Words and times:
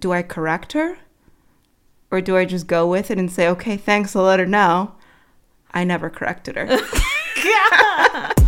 do 0.00 0.12
I 0.12 0.22
correct 0.22 0.72
her? 0.72 0.98
Or 2.10 2.20
do 2.20 2.36
I 2.36 2.44
just 2.44 2.66
go 2.66 2.86
with 2.88 3.10
it 3.10 3.18
and 3.18 3.30
say, 3.30 3.46
okay, 3.48 3.76
thanks, 3.76 4.16
I'll 4.16 4.24
let 4.24 4.40
her 4.40 4.46
know? 4.46 4.94
I 5.72 5.84
never 5.84 6.10
corrected 6.10 6.56
her. 6.56 6.66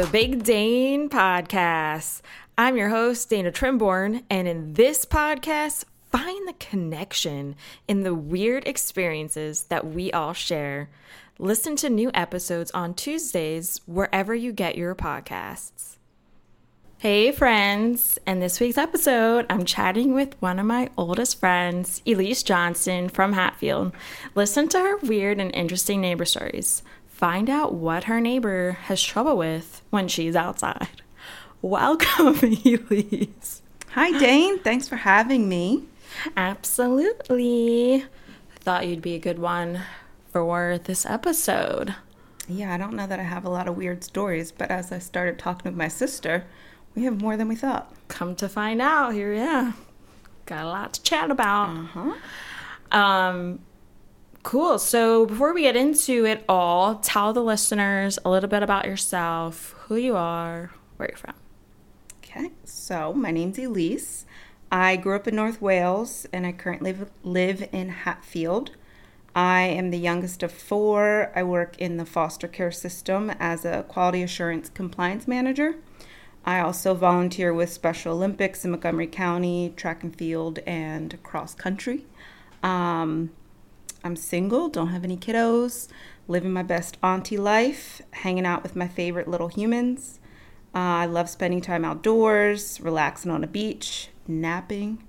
the 0.00 0.06
Big 0.06 0.44
Dane 0.44 1.10
Podcast. 1.10 2.22
I'm 2.56 2.78
your 2.78 2.88
host, 2.88 3.28
Dana 3.28 3.52
Trimborn, 3.52 4.22
and 4.30 4.48
in 4.48 4.72
this 4.72 5.04
podcast, 5.04 5.84
find 6.10 6.48
the 6.48 6.54
connection 6.54 7.54
in 7.86 8.02
the 8.02 8.14
weird 8.14 8.66
experiences 8.66 9.64
that 9.64 9.86
we 9.86 10.10
all 10.10 10.32
share. 10.32 10.88
Listen 11.38 11.76
to 11.76 11.90
new 11.90 12.10
episodes 12.14 12.70
on 12.70 12.94
Tuesdays 12.94 13.82
wherever 13.84 14.34
you 14.34 14.52
get 14.52 14.74
your 14.74 14.94
podcasts. 14.94 15.98
Hey, 16.96 17.30
friends. 17.30 18.18
In 18.26 18.40
this 18.40 18.58
week's 18.58 18.78
episode, 18.78 19.44
I'm 19.50 19.66
chatting 19.66 20.14
with 20.14 20.34
one 20.40 20.58
of 20.58 20.64
my 20.64 20.88
oldest 20.96 21.38
friends, 21.38 22.00
Elice 22.06 22.42
Johnson 22.42 23.10
from 23.10 23.34
Hatfield. 23.34 23.92
Listen 24.34 24.66
to 24.68 24.78
her 24.78 24.96
weird 24.98 25.40
and 25.40 25.54
interesting 25.54 26.00
neighbor 26.00 26.24
stories. 26.24 26.82
Find 27.20 27.50
out 27.50 27.74
what 27.74 28.04
her 28.04 28.18
neighbor 28.18 28.78
has 28.84 29.02
trouble 29.02 29.36
with 29.36 29.82
when 29.90 30.08
she's 30.08 30.34
outside. 30.34 31.02
Welcome, 31.60 32.38
Elice. 32.64 33.60
Hi, 33.90 34.18
Dane. 34.18 34.58
Thanks 34.60 34.88
for 34.88 34.96
having 34.96 35.46
me. 35.46 35.84
Absolutely. 36.34 38.06
Thought 38.60 38.88
you'd 38.88 39.02
be 39.02 39.16
a 39.16 39.18
good 39.18 39.38
one 39.38 39.82
for 40.32 40.80
this 40.82 41.04
episode. 41.04 41.94
Yeah, 42.48 42.72
I 42.72 42.78
don't 42.78 42.94
know 42.94 43.06
that 43.06 43.20
I 43.20 43.24
have 43.24 43.44
a 43.44 43.50
lot 43.50 43.68
of 43.68 43.76
weird 43.76 44.02
stories, 44.02 44.50
but 44.50 44.70
as 44.70 44.90
I 44.90 44.98
started 44.98 45.38
talking 45.38 45.70
with 45.70 45.78
my 45.78 45.88
sister, 45.88 46.46
we 46.94 47.04
have 47.04 47.20
more 47.20 47.36
than 47.36 47.48
we 47.48 47.54
thought. 47.54 47.92
Come 48.08 48.34
to 48.36 48.48
find 48.48 48.80
out, 48.80 49.12
here, 49.12 49.34
yeah, 49.34 49.72
got 50.46 50.64
a 50.64 50.68
lot 50.68 50.94
to 50.94 51.02
chat 51.02 51.30
about. 51.30 51.68
Uh-huh. 51.68 52.98
Um, 52.98 53.58
cool. 54.42 54.78
So 54.78 55.26
before 55.26 55.52
we 55.52 55.62
get 55.62 55.76
into 55.76 56.24
it 56.24 56.44
all, 56.48 56.96
tell 56.96 57.32
the 57.32 57.42
listeners 57.42 58.18
a 58.24 58.30
little 58.30 58.48
bit 58.48 58.62
about 58.62 58.86
yourself, 58.86 59.74
who 59.86 59.96
you 59.96 60.16
are, 60.16 60.70
where 60.96 61.08
you're 61.08 61.18
from. 61.18 61.34
Okay, 62.18 62.50
so 62.64 63.12
my 63.12 63.30
name's 63.30 63.58
Elice. 63.58 64.24
I 64.70 64.96
grew 64.96 65.16
up 65.16 65.26
in 65.26 65.34
North 65.34 65.60
Wales 65.60 66.26
and 66.32 66.46
I 66.46 66.52
currently 66.52 66.94
live- 67.24 67.68
in 67.72 67.88
Hatfield. 67.88 68.70
I 69.34 69.62
am 69.62 69.90
the 69.90 69.98
youngest 69.98 70.42
of 70.42 70.52
four. 70.52 71.32
I 71.34 71.42
work 71.42 71.78
in 71.78 71.96
the 71.96 72.04
foster 72.04 72.48
care 72.48 72.72
system 72.72 73.30
as 73.38 73.64
a 73.64 73.84
quality 73.88 74.22
assurance 74.22 74.68
compliance 74.68 75.26
manager. 75.28 75.76
I 76.44 76.60
also 76.60 76.94
volunteer 76.94 77.52
with 77.52 77.70
Special 77.70 78.14
Olympics 78.14 78.64
in 78.64 78.70
Montgomery 78.70 79.06
County, 79.06 79.72
track 79.76 80.02
and 80.02 80.16
field, 80.16 80.58
and 80.66 81.22
cross 81.22 81.54
country. 81.54 82.06
Um, 82.62 83.30
I'm 84.02 84.16
single, 84.16 84.68
don't 84.68 84.88
have 84.88 85.04
any 85.04 85.16
kiddos, 85.16 85.88
living 86.26 86.52
my 86.52 86.62
best 86.62 86.96
auntie 87.02 87.36
life, 87.36 88.00
hanging 88.12 88.46
out 88.46 88.62
with 88.62 88.74
my 88.74 88.88
favorite 88.88 89.28
little 89.28 89.48
humans. 89.48 90.20
Uh, 90.74 90.78
I 90.78 91.06
love 91.06 91.28
spending 91.28 91.60
time 91.60 91.84
outdoors, 91.84 92.80
relaxing 92.80 93.30
on 93.30 93.44
a 93.44 93.46
beach, 93.46 94.08
napping, 94.26 95.02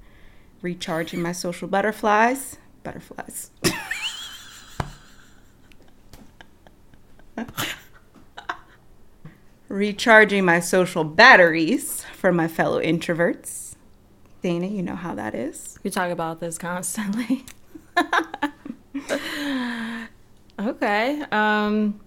recharging 0.61 1.21
my 1.21 1.31
social 1.31 1.67
butterflies. 1.67 2.57
Butterflies. 2.83 3.51
recharging 9.69 10.43
my 10.43 10.59
social 10.59 11.03
batteries 11.03 12.03
for 12.15 12.31
my 12.31 12.47
fellow 12.47 12.81
introverts. 12.81 13.75
Dana, 14.41 14.67
you 14.67 14.81
know 14.81 14.95
how 14.95 15.15
that 15.15 15.35
is. 15.35 15.77
We 15.83 15.91
talk 15.91 16.09
about 16.11 16.39
this 16.39 16.57
constantly. 16.57 17.45
okay. 20.59 21.23
Um 21.31 21.99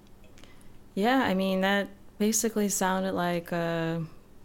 yeah, 0.95 1.19
I 1.25 1.35
mean 1.35 1.61
that 1.63 1.89
basically 2.19 2.69
sounded 2.69 3.13
like 3.13 3.53
uh 3.53 3.99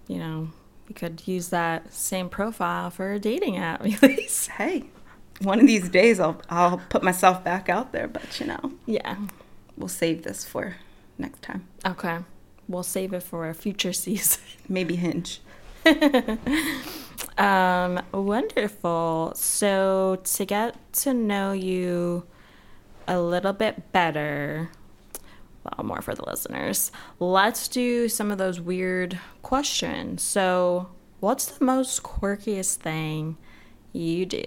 you 0.08 0.18
know, 0.18 0.50
we 0.88 0.94
could 0.96 1.28
use 1.28 1.50
that 1.50 1.94
same 1.94 2.30
profile 2.30 2.90
for 2.90 3.14
a 3.14 3.20
dating 3.20 3.58
app, 3.58 3.86
at 3.86 4.02
least. 4.02 4.50
Hey, 4.50 4.86
one 5.42 5.60
of 5.60 5.68
these 5.68 5.90
days 5.90 6.20
I'll 6.20 6.42
I'll 6.50 6.82
put 6.90 7.04
myself 7.04 7.44
back 7.44 7.70
out 7.70 7.92
there, 7.92 8.08
but 8.08 8.40
you 8.40 8.48
know, 8.48 8.74
Yeah. 8.86 9.18
we'll 9.78 9.88
save 9.88 10.24
this 10.24 10.44
for 10.46 10.76
next 11.18 11.42
time. 11.42 11.68
Okay. 11.86 12.18
We'll 12.68 12.84
save 12.84 13.14
it 13.14 13.24
for 13.24 13.50
a 13.50 13.54
future 13.54 13.94
season. 14.06 14.42
Maybe 14.68 14.96
Hinge. 14.96 15.42
Um, 17.38 18.02
wonderful. 18.12 19.34
So 19.36 20.20
to 20.24 20.46
get 20.46 20.76
to 20.94 21.14
know 21.14 21.52
you 21.52 22.26
a 23.10 23.20
little 23.20 23.54
bit 23.54 23.92
better, 23.92 24.70
well, 25.64 25.86
more 25.86 26.02
for 26.02 26.16
the 26.16 26.24
listeners, 26.26 26.92
let's 27.20 27.68
do 27.68 28.08
some 28.08 28.32
of 28.32 28.38
those 28.38 28.62
weird 28.62 29.20
questions. 29.42 30.22
So, 30.22 30.90
what's 31.20 31.46
the 31.46 31.66
most 31.66 32.04
quirkiest 32.04 32.76
thing 32.76 33.38
you 33.92 34.26
do? 34.26 34.44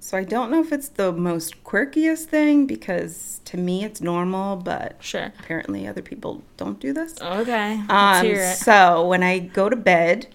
So 0.00 0.16
I 0.16 0.24
don't 0.24 0.50
know 0.50 0.62
if 0.62 0.72
it's 0.72 0.88
the 0.88 1.12
most 1.12 1.62
quirkiest 1.64 2.24
thing 2.28 2.64
because 2.66 3.42
to 3.44 3.58
me 3.58 3.84
it's 3.84 4.00
normal, 4.00 4.56
but 4.56 4.96
Sure. 5.00 5.34
apparently 5.38 5.86
other 5.86 6.00
people 6.00 6.42
don't 6.56 6.80
do 6.80 6.94
this. 6.94 7.20
Okay. 7.20 7.78
Um, 7.90 8.34
so 8.54 9.06
when 9.06 9.22
I 9.22 9.38
go 9.38 9.68
to 9.68 9.76
bed, 9.76 10.28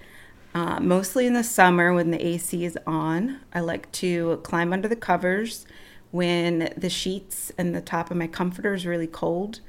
uh, 0.53 0.80
mostly 0.80 1.25
in 1.25 1.34
the 1.34 1.44
summer 1.44 1.92
when 1.92 2.12
the 2.12 2.24
AC 2.24 2.63
is 2.63 2.78
on, 2.86 3.40
I 3.52 3.62
like 3.62 3.92
to 3.94 4.42
climb 4.44 4.74
under 4.74 4.88
the 4.88 4.96
covers 4.96 5.66
when 6.13 6.72
the 6.78 6.90
sheets 6.91 7.51
and 7.57 7.74
the 7.74 7.81
top 7.81 8.12
of 8.12 8.18
my 8.18 8.28
comforter 8.28 8.74
is 8.75 8.85
really 8.85 9.07
cold, 9.07 9.59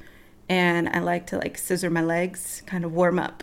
and 0.49 0.89
I 0.91 0.99
like 1.01 1.27
to 1.29 1.39
like 1.39 1.57
scissor 1.57 1.89
my 1.89 2.03
legs, 2.03 2.63
kind 2.67 2.85
of 2.85 2.93
warm 2.93 3.19
up 3.19 3.43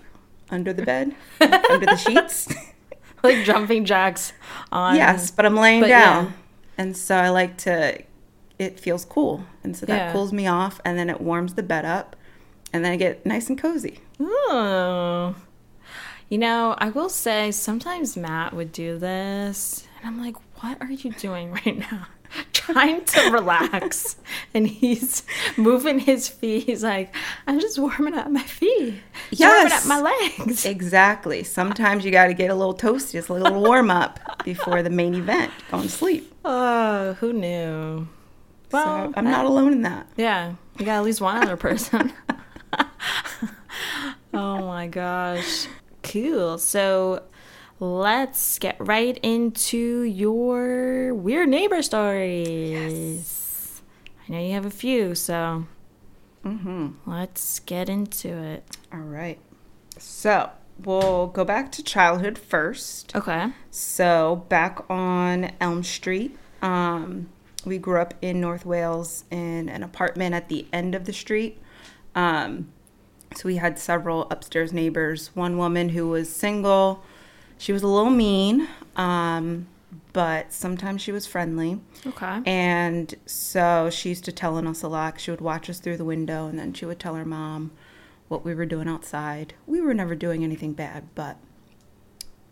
under 0.52 0.72
the 0.72 0.84
bed, 0.86 1.16
under 1.42 1.86
the 1.88 1.98
sheets. 1.98 2.48
like 3.24 3.44
jumping 3.44 3.86
jacks 3.86 4.34
on. 4.72 4.96
yes, 4.96 5.32
but 5.32 5.46
I'm 5.48 5.56
laying 5.56 5.82
but 5.82 5.88
down, 5.88 6.26
yeah. 6.26 6.32
and 6.78 6.96
so 6.96 7.16
I 7.16 7.30
like 7.30 7.58
to. 7.60 7.98
It 8.60 8.80
feels 8.80 9.04
cool, 9.04 9.46
and 9.64 9.76
so 9.76 9.88
that 9.88 9.96
Yeah. 9.96 10.12
cools 10.12 10.32
me 10.32 10.46
off, 10.46 10.80
and 10.86 10.96
then 10.98 11.10
it 11.10 11.20
warms 11.20 11.56
the 11.56 11.64
bed 11.64 11.86
up, 11.86 12.16
and 12.72 12.86
then 12.86 12.92
I 12.92 12.96
get 12.98 13.26
nice 13.26 13.50
and 13.50 13.58
cozy. 13.60 14.00
Oh. 14.20 15.36
You 16.30 16.38
know, 16.38 16.76
I 16.78 16.90
will 16.92 17.10
say 17.10 17.52
sometimes 17.52 18.16
Matt 18.16 18.54
would 18.54 18.72
do 18.72 19.00
this, 19.00 19.88
and 19.98 20.08
I'm 20.08 20.22
like, 20.24 20.36
what 20.62 20.80
are 20.82 20.92
you 20.92 21.12
doing 21.14 21.52
right 21.52 21.78
now? 21.92 22.06
Trying 22.54 23.04
to 23.06 23.30
relax. 23.32 24.16
and 24.54 24.68
he's 24.68 25.24
moving 25.58 26.00
his 26.00 26.30
feet. 26.30 26.66
He's 26.66 26.84
like, 26.84 27.14
I'm 27.48 27.60
just 27.60 27.78
warming 27.80 28.14
up 28.14 28.30
my 28.30 28.44
feet. 28.44 28.96
Just 29.32 29.42
Warming 29.42 29.72
up 29.74 29.86
my 29.88 30.00
legs. 30.02 30.66
Exactly. 30.66 31.44
Sometimes 31.44 32.06
you 32.06 32.12
got 32.12 32.28
to 32.28 32.34
get 32.34 32.50
a 32.50 32.56
little 32.56 32.76
toasty, 32.76 33.14
just 33.14 33.30
a 33.30 33.34
little 33.34 33.62
warm 33.62 33.90
up 33.92 34.44
before 34.46 34.82
the 34.84 34.90
main 34.90 35.16
event, 35.16 35.52
going 35.70 35.84
to 35.84 35.90
sleep. 35.90 36.34
Oh, 36.46 37.14
who 37.14 37.34
knew? 37.34 38.08
Well, 38.72 39.08
so 39.08 39.14
I'm 39.18 39.26
not 39.26 39.46
alone 39.46 39.74
in 39.74 39.82
that. 39.82 40.08
Yeah, 40.16 40.54
you 40.80 40.86
got 40.86 40.98
at 40.98 41.04
least 41.04 41.20
one 41.20 41.36
other 41.44 41.58
person. 41.58 42.14
oh 44.34 44.66
my 44.66 44.88
gosh. 44.88 45.68
Cool. 46.04 46.58
So 46.58 47.24
let's 47.82 48.60
get 48.60 48.76
right 48.80 49.20
into 49.24 50.04
your 50.04 51.16
weird 51.16 51.50
neighbor 51.50 51.82
stories. 51.82 52.48
Yes. 52.48 53.82
I 54.28 54.32
know 54.32 54.40
you 54.40 54.54
have 54.54 54.66
a 54.68 54.72
few, 54.72 55.16
so 55.16 55.66
hmm 56.44 56.90
let's 57.06 57.60
get 57.60 57.90
into 57.90 58.30
it. 58.30 58.64
All 58.94 59.00
right. 59.00 59.40
So 59.98 60.52
we'll 60.84 61.28
go 61.28 61.44
back 61.44 61.72
to 61.74 61.84
childhood 61.84 62.38
first. 62.38 63.16
Okay. 63.16 63.48
So 63.72 64.46
back 64.48 64.88
on 64.90 65.52
Elm 65.60 65.84
Street, 65.84 66.38
um, 66.62 67.30
we 67.66 67.80
grew 67.80 68.00
up 68.00 68.14
in 68.22 68.40
North 68.40 68.66
Wales 68.66 69.24
in 69.32 69.70
an 69.70 69.82
apartment 69.82 70.36
at 70.36 70.50
the 70.50 70.68
end 70.72 70.94
of 70.94 71.06
the 71.06 71.14
street. 71.14 71.60
Um, 72.14 72.72
so 73.36 73.48
we 73.48 73.56
had 73.56 73.80
several 73.80 74.28
upstairs 74.30 74.72
neighbors. 74.72 75.32
One 75.34 75.58
woman 75.58 75.90
who 75.90 76.10
was 76.10 76.30
single. 76.30 77.04
She 77.62 77.72
was 77.74 77.84
a 77.84 77.88
little 77.88 78.10
mean, 78.10 78.68
um, 78.96 79.68
but 80.14 80.52
sometimes 80.52 81.00
she 81.00 81.12
was 81.12 81.28
friendly. 81.28 81.80
Okay. 82.08 82.40
And 82.44 83.14
so 83.28 83.92
she 83.92 84.10
used 84.10 84.26
to 84.26 84.32
telling 84.32 84.66
us 84.66 84.82
a 84.82 84.88
lot. 84.88 85.20
She 85.20 85.30
would 85.30 85.42
watch 85.42 85.70
us 85.70 85.78
through 85.78 85.98
the 85.98 86.04
window, 86.06 86.48
and 86.48 86.58
then 86.58 86.74
she 86.74 86.88
would 86.88 87.00
tell 87.00 87.14
her 87.14 87.24
mom 87.24 87.70
what 88.30 88.44
we 88.44 88.56
were 88.56 88.66
doing 88.66 88.88
outside. 88.88 89.54
We 89.68 89.80
were 89.80 89.94
never 89.94 90.16
doing 90.16 90.44
anything 90.44 90.74
bad, 90.74 91.10
but 91.14 91.38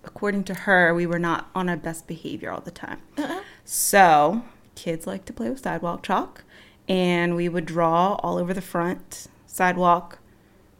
according 0.03 0.43
to 0.43 0.53
her, 0.53 0.93
we 0.93 1.07
were 1.07 1.17
not 1.17 1.49
on 1.55 1.69
our 1.69 1.77
best 1.77 2.05
behavior 2.05 2.51
all 2.51 2.61
the 2.61 2.69
time. 2.69 3.01
Uh-uh. 3.17 3.41
So, 3.65 4.43
kids 4.75 5.07
like 5.07 5.25
to 5.25 5.33
play 5.33 5.49
with 5.49 5.61
sidewalk 5.61 6.03
chalk, 6.03 6.43
and 6.87 7.35
we 7.35 7.49
would 7.49 7.65
draw 7.65 8.13
all 8.21 8.37
over 8.37 8.53
the 8.53 8.61
front 8.61 9.25
sidewalk, 9.47 10.19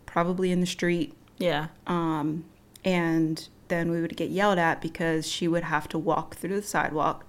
probably 0.06 0.52
in 0.52 0.60
the 0.62 0.68
street, 0.68 1.16
Yeah. 1.40 1.70
um, 1.88 2.46
and 2.86 3.50
then 3.70 3.90
we 3.92 4.02
would 4.02 4.16
get 4.18 4.30
yelled 4.30 4.60
at 4.60 4.82
because 4.82 5.28
she 5.28 5.48
would 5.48 5.64
have 5.64 5.88
to 5.90 5.98
walk 5.98 6.36
through 6.36 6.56
the 6.56 6.62
sidewalk 6.68 7.26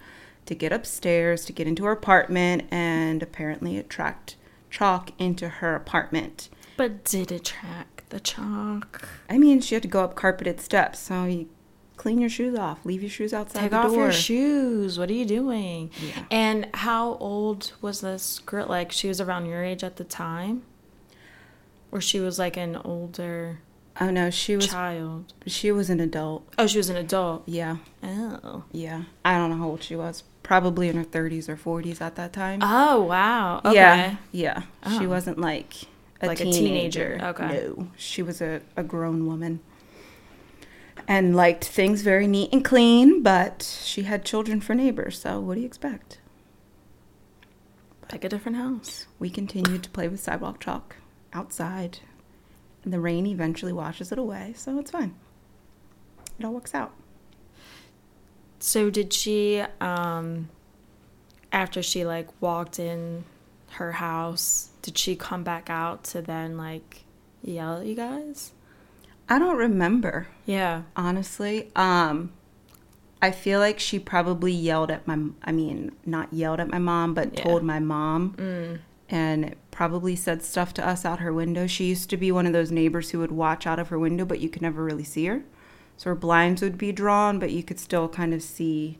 to 0.46 0.54
get 0.54 0.72
upstairs 0.72 1.44
to 1.44 1.52
get 1.52 1.66
into 1.66 1.84
her 1.84 1.92
apartment 1.92 2.64
and 2.70 3.22
apparently 3.22 3.76
it 3.76 3.88
tracked 3.88 4.36
chalk 4.70 5.10
into 5.18 5.48
her 5.48 5.74
apartment 5.76 6.48
But 6.76 7.04
did 7.04 7.30
it 7.30 7.44
track 7.44 8.04
the 8.08 8.20
chalk? 8.20 9.08
i 9.28 9.38
mean 9.38 9.60
she 9.60 9.74
had 9.74 9.82
to 9.82 9.88
go 9.88 10.02
up 10.02 10.16
carpeted 10.16 10.60
steps 10.60 10.98
so 10.98 11.24
you 11.24 11.48
clean 11.96 12.18
your 12.20 12.30
shoes 12.30 12.58
off 12.58 12.84
leave 12.84 13.02
your 13.02 13.10
shoes 13.10 13.32
outside 13.34 13.60
Take 13.60 13.70
the 13.72 13.76
off 13.76 13.92
door 13.92 14.04
your 14.04 14.12
shoes. 14.12 14.98
What 14.98 15.10
are 15.10 15.14
you 15.14 15.26
doing? 15.26 15.90
Yeah. 16.02 16.24
And 16.30 16.68
how 16.72 17.16
old 17.16 17.72
was 17.82 18.00
this 18.00 18.38
girl? 18.38 18.66
Like, 18.66 18.90
she 18.90 19.06
was 19.06 19.20
around 19.20 19.44
your 19.44 19.62
age 19.62 19.84
at 19.84 19.96
the 19.96 20.04
time? 20.04 20.62
Or 21.92 22.00
she 22.00 22.18
was 22.18 22.38
like 22.38 22.56
an 22.56 22.76
older 22.76 23.58
oh 24.00 24.10
no 24.10 24.30
she 24.30 24.56
was 24.56 24.68
child? 24.68 25.32
she 25.46 25.70
was 25.70 25.90
an 25.90 26.00
adult 26.00 26.46
Oh, 26.58 26.66
she 26.66 26.78
was 26.78 26.88
an 26.90 26.96
adult. 26.96 27.42
yeah 27.46 27.76
Oh. 28.02 28.64
yeah 28.72 29.02
i 29.24 29.36
don't 29.36 29.50
know 29.50 29.56
how 29.56 29.68
old 29.68 29.82
she 29.82 29.94
was 29.96 30.24
probably 30.42 30.88
in 30.88 30.96
her 30.96 31.04
30s 31.04 31.48
or 31.48 31.56
40s 31.56 32.00
at 32.00 32.16
that 32.16 32.32
time 32.32 32.60
Oh, 32.62 33.02
wow. 33.02 33.60
Okay. 33.64 33.74
Yeah, 33.74 34.16
yeah. 34.32 34.62
She 34.98 35.06
Oh. 35.06 35.08
wasn't 35.10 35.38
like 35.38 35.74
a 36.20 36.26
Like 36.26 36.40
a 36.40 36.44
teenager. 36.44 37.18
teenager, 37.18 37.24
okay. 37.28 37.48
No, 37.76 37.88
she 37.96 38.20
was 38.22 38.40
a, 38.40 38.60
a 38.76 38.82
grown 38.82 39.26
woman. 39.26 39.60
And 41.06 41.36
liked 41.36 41.64
things 41.64 42.02
very 42.02 42.26
neat 42.26 42.52
and 42.52 42.64
clean, 42.64 43.22
but 43.22 43.62
she 43.84 44.02
had 44.04 44.24
children 44.24 44.60
for 44.60 44.74
neighbors, 44.74 45.18
so 45.20 45.38
what 45.40 45.54
do 45.54 45.60
you 45.60 45.66
expect? 45.66 46.18
Pick 48.08 48.24
a 48.24 48.28
different 48.28 48.56
house. 48.58 49.06
We 49.20 49.30
continued 49.30 49.82
to 49.84 49.90
play 49.90 50.08
with 50.08 50.20
sidewalk 50.20 50.58
chalk 50.60 50.96
outside. 51.32 52.00
And 52.84 52.92
the 52.92 53.00
rain 53.00 53.26
eventually 53.26 53.72
washes 53.72 54.10
it 54.12 54.18
away, 54.18 54.54
so 54.56 54.78
it's 54.78 54.90
fine. 54.90 55.14
It 56.38 56.44
all 56.44 56.52
works 56.54 56.74
out. 56.74 56.92
So 58.58 58.90
did 58.90 59.12
she 59.12 59.62
um 59.80 60.48
after 61.52 61.82
she 61.82 62.04
like 62.04 62.28
walked 62.40 62.78
in 62.78 63.24
her 63.72 63.92
house, 63.92 64.70
did 64.82 64.96
she 64.98 65.16
come 65.16 65.42
back 65.44 65.68
out 65.70 66.04
to 66.04 66.22
then 66.22 66.56
like 66.56 67.04
yell 67.42 67.78
at 67.78 67.86
you 67.86 67.94
guys? 67.94 68.52
I 69.28 69.38
don't 69.38 69.56
remember. 69.56 70.26
Yeah. 70.44 70.82
honestly. 70.96 71.70
Um, 71.76 72.32
I 73.22 73.30
feel 73.30 73.60
like 73.60 73.78
she 73.78 73.98
probably 73.98 74.50
yelled 74.52 74.90
at 74.90 75.06
my. 75.06 75.18
I 75.44 75.52
mean, 75.52 75.92
not 76.06 76.32
yelled 76.32 76.58
at 76.58 76.68
my 76.68 76.78
mom, 76.78 77.14
but 77.14 77.34
Yeah. 77.36 77.42
told 77.44 77.62
my 77.62 77.78
mom, 77.78 78.80
and 79.10 79.54
probably 79.70 80.14
said 80.14 80.42
stuff 80.42 80.72
to 80.74 80.86
us 80.86 81.04
out 81.04 81.18
her 81.18 81.32
window. 81.32 81.66
She 81.66 81.84
used 81.86 82.08
to 82.10 82.16
be 82.16 82.30
one 82.30 82.46
of 82.46 82.52
those 82.52 82.70
neighbors 82.70 83.10
who 83.10 83.18
would 83.18 83.32
watch 83.32 83.66
out 83.66 83.78
of 83.78 83.88
her 83.88 83.98
window, 83.98 84.24
but 84.24 84.40
you 84.40 84.48
could 84.48 84.62
never 84.62 84.84
really 84.84 85.04
see 85.04 85.26
her. 85.26 85.42
So 85.96 86.10
her 86.10 86.14
blinds 86.14 86.62
would 86.62 86.78
be 86.78 86.92
drawn, 86.92 87.38
but 87.38 87.50
you 87.50 87.62
could 87.62 87.78
still 87.80 88.08
kind 88.08 88.32
of 88.32 88.42
see 88.42 88.98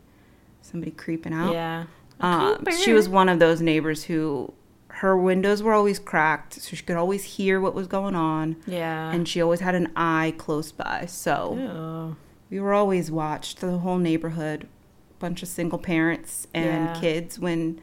somebody 0.62 0.90
creeping 0.90 1.32
out. 1.32 1.52
Yeah. 1.54 1.84
Um, 2.20 2.64
she 2.82 2.92
was 2.92 3.08
one 3.08 3.28
of 3.30 3.38
those 3.38 3.62
neighbors 3.62 4.04
who 4.04 4.52
her 4.88 5.16
windows 5.16 5.62
were 5.62 5.72
always 5.72 5.98
cracked, 5.98 6.54
so 6.54 6.76
she 6.76 6.82
could 6.82 6.96
always 6.96 7.24
hear 7.24 7.60
what 7.60 7.74
was 7.74 7.86
going 7.86 8.14
on, 8.14 8.56
Yeah. 8.66 9.10
and 9.12 9.26
she 9.26 9.40
always 9.40 9.60
had 9.60 9.74
an 9.74 9.90
eye 9.96 10.34
close 10.36 10.72
by. 10.72 11.06
So 11.06 11.56
Ew. 11.56 12.16
we 12.50 12.60
were 12.60 12.74
always 12.74 13.10
watched, 13.10 13.60
the 13.60 13.78
whole 13.78 13.96
neighborhood, 13.98 14.66
bunch 15.18 15.42
of 15.42 15.48
single 15.48 15.78
parents 15.78 16.46
and 16.52 16.66
Yeah. 16.88 17.00
kids 17.00 17.38
when 17.38 17.80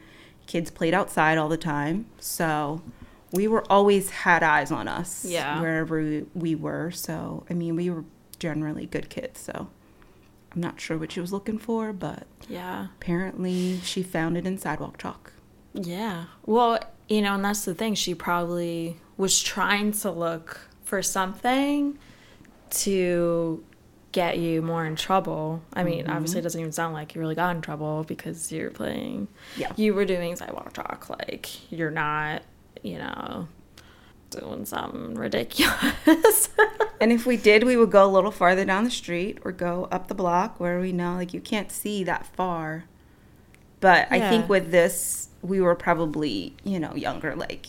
kids 0.48 0.70
played 0.72 0.94
outside 0.94 1.38
all 1.38 1.48
the 1.48 1.56
time. 1.56 2.06
So 2.18 2.82
we 3.30 3.46
were 3.46 3.64
always 3.70 4.10
had 4.10 4.42
eyes 4.42 4.72
on 4.72 4.88
us 4.88 5.24
Yeah. 5.24 5.60
wherever 5.60 6.02
we, 6.02 6.24
we 6.34 6.54
were. 6.56 6.90
So, 6.90 7.44
I 7.48 7.54
mean, 7.54 7.76
we 7.76 7.88
were 7.90 8.04
generally 8.40 8.86
good 8.86 9.08
kids. 9.10 9.38
So 9.40 9.68
I'm 10.52 10.60
not 10.60 10.80
sure 10.80 10.98
what 10.98 11.12
she 11.12 11.20
was 11.20 11.32
looking 11.32 11.58
for, 11.58 11.92
but 11.92 12.26
Yeah. 12.48 12.86
apparently 12.96 13.78
she 13.84 14.02
found 14.02 14.36
it 14.36 14.46
in 14.46 14.58
sidewalk 14.58 14.98
chalk. 14.98 15.32
Yeah. 15.74 16.24
Well, 16.46 16.78
you 17.08 17.20
know, 17.22 17.34
and 17.34 17.44
that's 17.44 17.64
the 17.64 17.74
thing. 17.74 17.94
She 17.94 18.14
probably 18.14 18.96
was 19.18 19.40
trying 19.40 19.92
to 19.92 20.10
look 20.10 20.60
for 20.82 21.02
something 21.02 21.98
to 22.70 23.62
get 24.12 24.38
you 24.38 24.62
more 24.62 24.84
in 24.86 24.96
trouble. 24.96 25.62
I 25.74 25.84
mean, 25.84 26.04
Mm-hmm. 26.04 26.12
obviously, 26.12 26.40
it 26.40 26.42
doesn't 26.42 26.60
even 26.60 26.72
sound 26.72 26.94
like 26.94 27.14
you 27.14 27.20
really 27.20 27.34
got 27.34 27.54
in 27.54 27.62
trouble 27.62 28.04
because 28.04 28.50
you're 28.52 28.70
playing. 28.70 29.28
Yeah. 29.56 29.72
You 29.76 29.94
were 29.94 30.04
doing 30.04 30.34
sidewalk 30.36 30.72
talk. 30.72 31.08
Like, 31.10 31.70
you're 31.72 31.90
not, 31.90 32.42
you 32.82 32.98
know, 32.98 33.48
doing 34.30 34.64
something 34.66 35.14
ridiculous. 35.14 36.50
And 37.00 37.12
if 37.12 37.26
we 37.26 37.36
did, 37.36 37.62
we 37.62 37.76
would 37.76 37.92
go 37.92 38.04
a 38.04 38.10
little 38.10 38.32
farther 38.32 38.64
down 38.64 38.82
the 38.82 38.90
street 38.90 39.38
or 39.44 39.52
go 39.52 39.86
up 39.92 40.08
the 40.08 40.16
block 40.16 40.58
where 40.58 40.80
we 40.80 40.90
know 40.90 41.14
like 41.14 41.32
you 41.32 41.40
can't 41.40 41.70
see 41.70 42.02
that 42.02 42.26
far. 42.34 42.86
But 43.78 44.08
I 44.10 44.18
think 44.18 44.48
with 44.48 44.72
this, 44.72 45.28
we 45.40 45.60
were 45.60 45.76
probably 45.76 46.56
you 46.64 46.80
know 46.80 46.96
younger, 46.96 47.36
like 47.36 47.68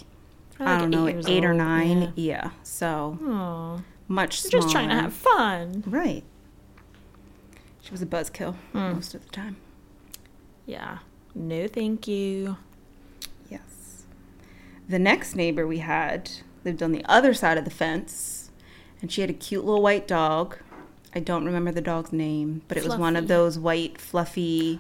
I 0.60 0.80
don't 0.80 0.90
know, 0.90 1.08
eight 1.08 1.30
eight, 1.30 1.46
or 1.46 1.54
nine. 1.54 2.12
yeah. 2.16 2.46
Yeah, 2.46 2.50
so 2.64 3.20
Oh, 3.22 3.84
much 4.08 4.42
you're 4.46 4.50
smaller. 4.50 4.62
just 4.64 4.72
trying 4.74 4.90
to 4.90 4.96
have 4.96 5.14
fun. 5.14 5.84
right. 5.86 6.24
She 7.90 7.94
was 7.94 8.04
a 8.04 8.06
buzzkill 8.06 8.54
Mm. 8.76 8.94
most 8.94 9.16
of 9.16 9.26
the 9.26 9.32
time. 9.32 9.58
Yeah. 10.68 11.00
No, 11.34 11.68
thank 11.68 12.08
you. 12.08 12.58
Yes. 13.50 14.06
The 14.88 15.00
next 15.00 15.36
neighbor 15.36 15.66
we 15.66 15.80
had 15.80 16.30
lived 16.64 16.84
on 16.84 16.92
the 16.92 17.04
other 17.06 17.34
side 17.34 17.58
of 17.58 17.66
the 17.66 17.72
fence, 17.72 18.52
and 19.02 19.12
she 19.12 19.22
had 19.22 19.32
a 19.32 19.34
cute 19.34 19.66
little 19.66 19.82
white 19.82 20.08
dog. 20.08 20.58
I 21.16 21.20
don't 21.20 21.46
remember 21.46 21.72
the 21.72 21.82
dog's 21.82 22.14
name, 22.14 22.62
but 22.68 22.78
it 22.78 22.84
was 22.84 22.96
one 22.96 23.16
of 23.16 23.28
those 23.28 23.58
white, 23.58 24.00
fluffy 24.00 24.80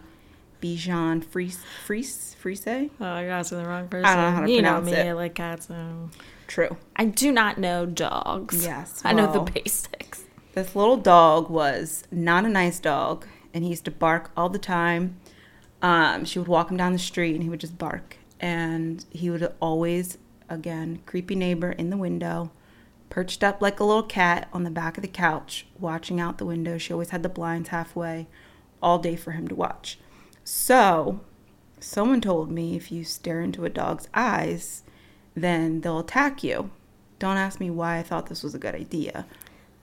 Bichon 0.61 1.23
Frise. 1.23 1.57
Frise? 1.87 2.35
Frise? 2.39 2.67
Oh, 2.67 2.89
I 3.01 3.25
got 3.25 3.45
to 3.45 3.55
the 3.55 3.65
wrong 3.65 3.87
person. 3.87 4.05
I 4.05 4.13
don't 4.15 4.23
know 4.25 4.31
how 4.33 4.45
to 4.45 4.51
you 4.51 4.61
know 4.61 4.73
pronounce 4.73 4.85
me, 4.85 4.93
it. 4.97 5.07
I 5.07 5.13
like 5.13 5.33
cats. 5.33 5.65
So. 5.65 6.11
True. 6.45 6.77
I 6.95 7.05
do 7.05 7.31
not 7.31 7.57
know 7.57 7.87
dogs. 7.87 8.63
Yes, 8.63 9.01
I 9.03 9.13
know 9.13 9.31
the 9.33 9.51
basics. 9.51 10.25
This 10.53 10.75
little 10.75 10.97
dog 10.97 11.49
was 11.49 12.03
not 12.11 12.43
a 12.43 12.49
nice 12.49 12.79
dog, 12.79 13.27
and 13.53 13.63
he 13.63 13.69
used 13.69 13.85
to 13.85 13.91
bark 13.91 14.31
all 14.35 14.49
the 14.49 14.59
time. 14.59 15.19
Um, 15.81 16.25
she 16.25 16.39
would 16.39 16.47
walk 16.47 16.71
him 16.71 16.77
down 16.77 16.93
the 16.93 16.99
street, 16.99 17.35
and 17.35 17.43
he 17.43 17.49
would 17.49 17.59
just 17.59 17.77
bark. 17.77 18.17
And 18.39 19.05
he 19.11 19.29
would 19.29 19.53
always, 19.59 20.17
again, 20.49 21.01
creepy 21.05 21.35
neighbor 21.35 21.71
in 21.71 21.91
the 21.91 21.97
window, 21.97 22.51
perched 23.09 23.43
up 23.43 23.61
like 23.61 23.79
a 23.79 23.83
little 23.83 24.03
cat 24.03 24.49
on 24.51 24.63
the 24.63 24.71
back 24.71 24.97
of 24.97 25.03
the 25.03 25.07
couch, 25.07 25.67
watching 25.79 26.19
out 26.19 26.39
the 26.39 26.45
window. 26.45 26.77
She 26.77 26.93
always 26.93 27.11
had 27.11 27.21
the 27.21 27.29
blinds 27.29 27.69
halfway, 27.69 28.27
all 28.81 28.97
day 28.97 29.15
for 29.15 29.31
him 29.31 29.47
to 29.49 29.55
watch. 29.55 29.99
So, 30.43 31.19
someone 31.79 32.21
told 32.21 32.49
me 32.49 32.75
if 32.75 32.91
you 32.91 33.03
stare 33.03 33.41
into 33.41 33.65
a 33.65 33.69
dog's 33.69 34.07
eyes, 34.15 34.81
then 35.35 35.81
they'll 35.81 35.99
attack 35.99 36.43
you. 36.43 36.71
Don't 37.19 37.37
ask 37.37 37.59
me 37.59 37.69
why 37.69 37.99
I 37.99 38.03
thought 38.03 38.27
this 38.27 38.43
was 38.43 38.55
a 38.55 38.59
good 38.59 38.73
idea. 38.73 39.25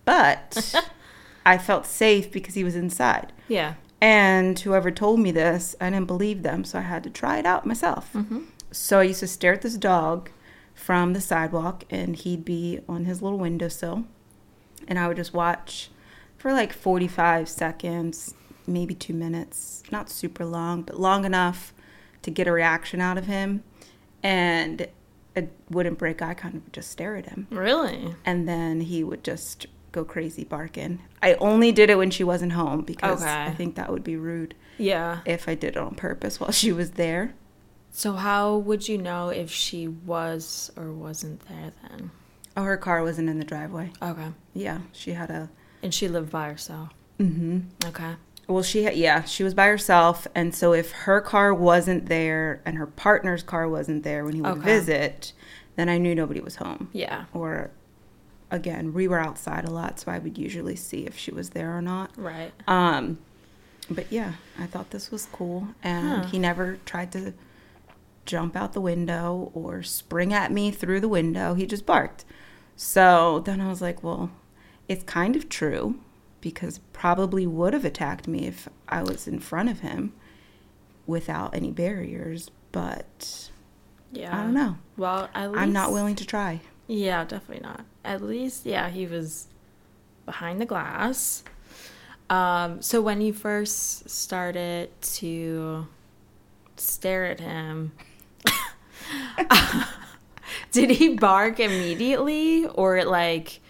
But 0.06 0.74
I 1.46 1.58
felt 1.58 1.84
safe 1.84 2.32
because 2.32 2.54
he 2.54 2.64
was 2.64 2.74
inside. 2.74 3.32
Yeah. 3.48 3.74
And 4.00 4.58
whoever 4.58 4.90
told 4.90 5.20
me 5.20 5.30
this, 5.30 5.76
I 5.80 5.90
didn't 5.90 6.06
believe 6.06 6.42
them, 6.42 6.64
so 6.64 6.78
I 6.78 6.82
had 6.82 7.04
to 7.04 7.10
try 7.10 7.38
it 7.38 7.44
out 7.46 7.66
myself. 7.66 8.10
Mm-hmm. 8.14 8.40
So 8.70 9.00
I 9.00 9.04
used 9.04 9.20
to 9.20 9.26
stare 9.26 9.52
at 9.54 9.62
this 9.62 9.76
dog 9.76 10.30
from 10.74 11.12
the 11.12 11.20
sidewalk, 11.20 11.84
and 11.90 12.16
he'd 12.16 12.44
be 12.44 12.80
on 12.88 13.04
his 13.06 13.20
little 13.22 13.38
windowsill. 13.38 14.04
And 14.88 14.98
I 14.98 15.08
would 15.08 15.16
just 15.16 15.32
watch 15.34 15.90
for 16.36 16.52
like 16.52 16.72
45 16.72 17.48
seconds, 17.48 18.34
maybe 18.66 18.94
two 18.94 19.14
minutes. 19.14 19.82
Not 19.90 20.10
super 20.10 20.44
long, 20.44 20.82
but 20.82 21.00
long 21.00 21.24
enough 21.24 21.72
to 22.22 22.30
get 22.30 22.46
a 22.46 22.52
reaction 22.52 23.00
out 23.00 23.16
of 23.18 23.26
him. 23.26 23.62
And 24.22 24.88
it 25.34 25.52
wouldn't 25.70 25.98
break 25.98 26.20
eye 26.20 26.34
contact, 26.34 26.64
would 26.64 26.72
just 26.72 26.90
stare 26.90 27.16
at 27.16 27.26
him 27.26 27.46
Really? 27.50 28.14
and 28.24 28.48
then 28.48 28.80
he 28.80 29.04
would 29.04 29.22
just 29.22 29.66
go 29.96 30.04
crazy 30.04 30.44
barking. 30.44 31.00
I 31.22 31.34
only 31.34 31.72
did 31.72 31.88
it 31.90 31.96
when 31.96 32.10
she 32.10 32.22
wasn't 32.22 32.52
home 32.52 32.82
because 32.82 33.22
Okay. 33.22 33.44
I 33.46 33.50
think 33.52 33.74
that 33.76 33.90
would 33.90 34.04
be 34.04 34.16
rude 34.16 34.54
Yeah. 34.78 35.20
if 35.24 35.48
I 35.48 35.54
did 35.54 35.70
it 35.70 35.78
on 35.78 35.94
purpose 35.94 36.38
while 36.38 36.52
she 36.52 36.70
was 36.72 36.92
there. 36.92 37.34
So 37.90 38.12
how 38.12 38.56
would 38.58 38.88
you 38.88 38.98
know 38.98 39.30
if 39.30 39.50
she 39.50 39.88
was 39.88 40.70
or 40.76 40.92
wasn't 40.92 41.40
there 41.48 41.72
then? 41.88 42.10
Oh, 42.56 42.62
her 42.64 42.76
car 42.76 43.02
wasn't 43.02 43.28
in 43.30 43.38
the 43.38 43.44
driveway. 43.44 43.90
Okay. 44.02 44.28
Yeah, 44.54 44.80
she 44.92 45.12
had 45.12 45.30
a. 45.30 45.48
And 45.82 45.92
she 45.94 46.08
lived 46.08 46.30
by 46.30 46.48
herself. 46.48 46.90
Mm-hmm. 47.18 47.60
Okay. 47.86 48.16
Well, 48.48 48.62
she 48.62 48.84
had, 48.84 48.96
yeah, 48.96 49.24
she 49.24 49.42
was 49.42 49.54
by 49.54 49.66
herself, 49.66 50.26
and 50.34 50.54
so 50.54 50.72
if 50.72 50.92
her 50.92 51.20
car 51.20 51.52
wasn't 51.52 52.06
there 52.06 52.60
and 52.64 52.76
her 52.76 52.86
partner's 52.86 53.42
car 53.42 53.68
wasn't 53.68 54.04
there 54.04 54.24
when 54.24 54.34
he 54.34 54.40
would 54.42 54.58
Okay. 54.58 54.60
visit, 54.78 55.32
then 55.74 55.88
I 55.88 55.98
knew 55.98 56.14
nobody 56.14 56.40
was 56.40 56.56
home 56.56 56.88
Yeah. 56.92 57.24
or 57.34 57.70
again, 58.50 58.92
we 58.94 59.08
were 59.08 59.18
outside 59.18 59.64
a 59.64 59.70
lot, 59.70 60.00
so 60.00 60.10
I 60.12 60.18
would 60.18 60.38
usually 60.38 60.76
see 60.76 61.06
if 61.06 61.16
she 61.16 61.30
was 61.32 61.50
there 61.50 61.76
or 61.76 61.82
not. 61.82 62.10
Right. 62.16 62.52
Um, 62.68 63.18
but 63.90 64.10
yeah, 64.10 64.34
I 64.58 64.66
thought 64.66 64.90
this 64.90 65.10
was 65.10 65.26
cool, 65.32 65.68
and 65.82 66.24
Huh. 66.24 66.26
he 66.26 66.38
never 66.38 66.78
tried 66.84 67.12
to 67.12 67.34
jump 68.24 68.56
out 68.56 68.72
the 68.72 68.80
window 68.80 69.50
or 69.54 69.82
spring 69.82 70.32
at 70.32 70.50
me 70.50 70.70
through 70.72 71.00
the 71.00 71.08
window. 71.08 71.54
He 71.54 71.64
just 71.66 71.86
barked. 71.86 72.24
So 72.74 73.40
then 73.44 73.60
I 73.60 73.68
was 73.68 73.80
like, 73.80 74.02
well, 74.02 74.30
it's 74.88 75.04
kind 75.04 75.36
of 75.36 75.48
true 75.48 76.00
because 76.40 76.78
probably 76.92 77.46
would 77.46 77.72
have 77.72 77.84
attacked 77.84 78.26
me 78.28 78.46
if 78.46 78.68
I 78.88 79.02
was 79.02 79.26
in 79.28 79.38
front 79.40 79.68
of 79.68 79.80
him 79.80 80.12
without 81.06 81.54
any 81.54 81.70
barriers, 81.70 82.50
but 82.72 83.50
Yeah. 84.12 84.36
I 84.36 84.42
don't 84.42 84.54
know. 84.54 84.76
Well, 84.96 85.28
at 85.34 85.50
least 85.52 85.60
I'm 85.62 85.72
not 85.72 85.92
willing 85.92 86.16
to 86.16 86.24
try. 86.26 86.60
Yeah, 86.88 87.24
definitely 87.24 87.62
not. 87.62 87.84
At 88.04 88.22
least, 88.22 88.64
yeah, 88.66 88.88
he 88.90 89.06
was 89.06 89.48
behind 90.24 90.60
the 90.60 90.66
glass. 90.66 91.42
Um, 92.30 92.80
so 92.82 93.00
when 93.00 93.20
you 93.20 93.32
first 93.32 94.08
started 94.10 94.90
to 95.14 95.86
stare 96.76 97.24
at 97.26 97.40
him, 97.40 97.92
did 100.72 100.90
he 100.90 101.10
bark 101.16 101.60
immediately 101.60 102.66
or 102.66 103.04
like 103.04 103.60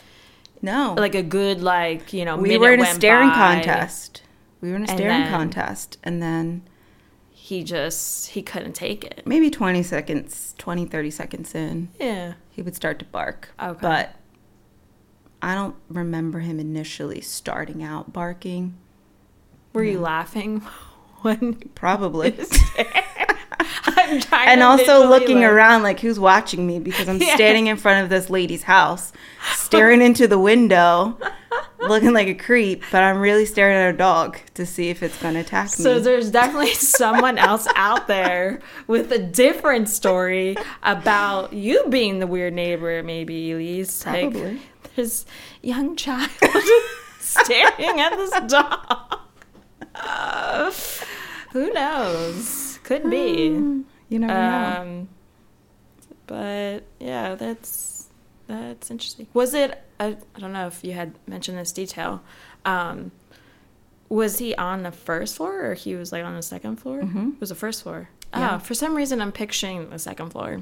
No. 0.62 0.94
like 0.96 1.14
a 1.14 1.22
good 1.22 1.62
like 1.62 2.12
you 2.12 2.24
know 2.24 2.36
we 2.36 2.56
were 2.58 2.72
in 2.72 2.80
a 2.80 2.86
staring 2.86 3.28
by, 3.28 3.34
contest. 3.62 4.22
We 4.60 4.70
were 4.70 4.76
in 4.76 4.82
a 4.82 4.88
and 4.90 4.98
staring 4.98 5.20
then- 5.22 5.30
contest 5.30 5.98
and 6.02 6.22
then 6.22 6.62
He 7.46 7.62
just 7.62 8.30
he 8.30 8.42
couldn't 8.42 8.72
take 8.72 9.04
it. 9.04 9.22
maybe 9.24 9.50
20 9.50 9.80
seconds, 9.84 10.52
20 10.58 10.84
30 10.86 11.10
seconds 11.12 11.54
in, 11.54 11.90
Yeah. 12.00 12.32
he 12.50 12.60
would 12.60 12.74
start 12.74 12.98
to 12.98 13.04
bark. 13.04 13.50
Okay. 13.62 13.78
But 13.80 14.16
I 15.40 15.54
don't 15.54 15.76
remember 15.88 16.40
him 16.40 16.58
initially 16.58 17.20
starting 17.20 17.84
out 17.84 18.12
barking. 18.12 18.74
Were 19.72 19.84
you 19.84 20.00
laughing 20.00 20.58
when 21.22 21.54
Probably. 21.76 22.34
I'm 22.78 24.20
trying 24.20 24.48
and 24.48 24.62
also 24.64 25.08
looking 25.08 25.40
like- 25.42 25.50
around 25.50 25.84
like 25.84 26.00
who's 26.00 26.18
watching 26.18 26.66
me 26.66 26.80
because 26.80 27.08
I'm 27.08 27.18
Yeah. 27.22 27.36
standing 27.36 27.68
in 27.68 27.76
front 27.76 28.02
of 28.02 28.10
this 28.10 28.28
lady's 28.28 28.64
house, 28.64 29.12
staring 29.54 30.02
into 30.02 30.26
the 30.26 30.38
window, 30.38 31.16
looking 31.88 32.12
like 32.12 32.28
a 32.28 32.34
creep, 32.34 32.82
but 32.92 33.02
I'm 33.02 33.18
really 33.18 33.46
staring 33.46 33.76
at 33.76 33.94
a 33.94 33.96
dog 33.96 34.38
to 34.54 34.66
see 34.66 34.88
if 34.90 35.02
it's 35.02 35.20
going 35.20 35.34
to 35.34 35.40
attack 35.40 35.68
So 35.68 35.78
me. 35.78 35.84
So 35.84 36.00
there's 36.00 36.30
definitely 36.30 36.74
someone 36.74 37.38
else 37.38 37.66
out 37.74 38.06
there 38.06 38.60
with 38.86 39.12
a 39.12 39.18
different 39.18 39.88
story 39.88 40.56
about 40.82 41.52
you 41.52 41.84
being 41.88 42.18
the 42.18 42.26
weird 42.26 42.54
neighbor, 42.54 43.02
maybe 43.02 43.50
Elice. 43.52 44.02
Probably. 44.02 44.54
Like 44.54 44.94
this 44.96 45.26
young 45.62 45.96
child 45.96 46.30
staring 47.20 48.00
at 48.00 48.16
this 48.16 48.30
dog. 48.50 49.18
Uh, 49.94 50.72
who 51.52 51.72
knows? 51.72 52.78
Could 52.82 53.08
be. 53.10 53.46
you 54.08 54.18
never 54.18 54.26
know. 54.32 54.80
Um, 54.82 55.08
but 56.26 56.84
yeah, 57.00 57.34
that's 57.34 57.95
that's 58.46 58.90
interesting. 58.90 59.26
Was 59.34 59.54
it? 59.54 59.82
I, 59.98 60.16
I 60.34 60.38
don't 60.40 60.52
know 60.52 60.66
if 60.66 60.84
you 60.84 60.92
had 60.92 61.14
mentioned 61.26 61.58
this 61.58 61.72
detail. 61.72 62.22
Um, 62.64 63.10
was 64.08 64.38
he 64.38 64.54
on 64.54 64.82
the 64.82 64.92
first 64.92 65.36
floor 65.36 65.66
or 65.66 65.74
he 65.74 65.94
was 65.96 66.12
like 66.12 66.24
on 66.24 66.34
the 66.36 66.42
second 66.42 66.76
floor? 66.76 67.00
Mhm. 67.02 67.34
It 67.34 67.40
was 67.40 67.48
the 67.48 67.54
first 67.56 67.82
floor. 67.82 68.08
Yeah. 68.32 68.56
Oh, 68.56 68.58
for 68.58 68.74
some 68.74 68.94
reason 68.94 69.20
I'm 69.20 69.32
picturing 69.32 69.88
the 69.90 69.98
second 69.98 70.30
floor. 70.30 70.60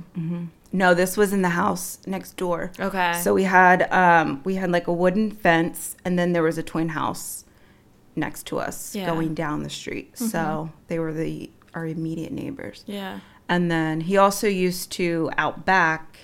No, 0.72 0.94
this 0.94 1.16
was 1.16 1.32
in 1.32 1.42
the 1.42 1.50
house 1.50 1.98
next 2.06 2.36
door. 2.36 2.72
Okay. 2.80 3.12
So 3.22 3.34
we 3.34 3.44
had 3.44 3.90
um 3.92 4.40
we 4.44 4.54
had 4.54 4.70
like 4.70 4.86
a 4.86 4.92
wooden 4.92 5.30
fence 5.30 5.96
and 6.04 6.18
then 6.18 6.32
there 6.32 6.42
was 6.42 6.56
a 6.58 6.62
twin 6.62 6.90
house 6.90 7.44
next 8.16 8.46
to 8.46 8.58
us 8.58 8.94
Yeah. 8.94 9.06
Mm-hmm. 9.06 9.14
going 9.14 9.34
down 9.34 9.62
the 9.62 9.70
street. 9.70 10.16
So 10.18 10.70
they 10.88 10.98
were 10.98 11.12
the 11.12 11.50
our 11.74 11.86
immediate 11.86 12.32
neighbors. 12.32 12.84
yeah. 12.86 13.20
And 13.48 13.70
then 13.70 14.00
he 14.02 14.16
also 14.16 14.46
used 14.48 14.90
to 14.92 15.30
out 15.36 15.66
back 15.66 16.18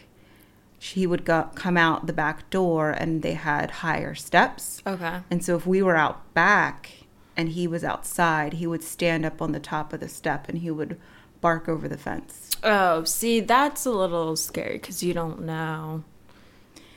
he 0.83 1.07
would 1.07 1.25
go 1.27 1.51
come 1.55 1.77
out 1.77 2.07
the 2.07 2.13
back 2.13 2.49
door 2.49 2.91
and 2.91 3.21
they 3.23 3.35
had 3.35 3.71
higher 3.71 4.15
steps. 4.15 4.83
Okay. 4.87 5.21
And 5.31 5.45
so 5.45 5.55
if 5.57 5.67
we 5.67 5.83
were 5.83 5.95
out 5.97 6.33
back 6.33 6.91
and 7.37 7.51
he 7.51 7.67
was 7.67 7.85
outside, 7.85 8.55
he 8.55 8.67
would 8.67 8.83
stand 8.83 9.27
up 9.27 9.43
on 9.43 9.53
the 9.53 9.61
top 9.61 9.93
of 9.93 10.01
the 10.01 10.09
step 10.09 10.49
and 10.49 10.59
he 10.59 10.71
would 10.71 10.99
bark 11.43 11.69
over 11.69 11.87
the 11.87 11.99
fence. 11.99 12.51
Oh, 12.65 13.05
see, 13.05 13.41
that's 13.41 13.85
a 13.85 13.91
little 13.91 14.37
scary 14.37 14.73
because 14.79 15.03
you 15.03 15.13
don't 15.13 15.43
know. 15.43 16.03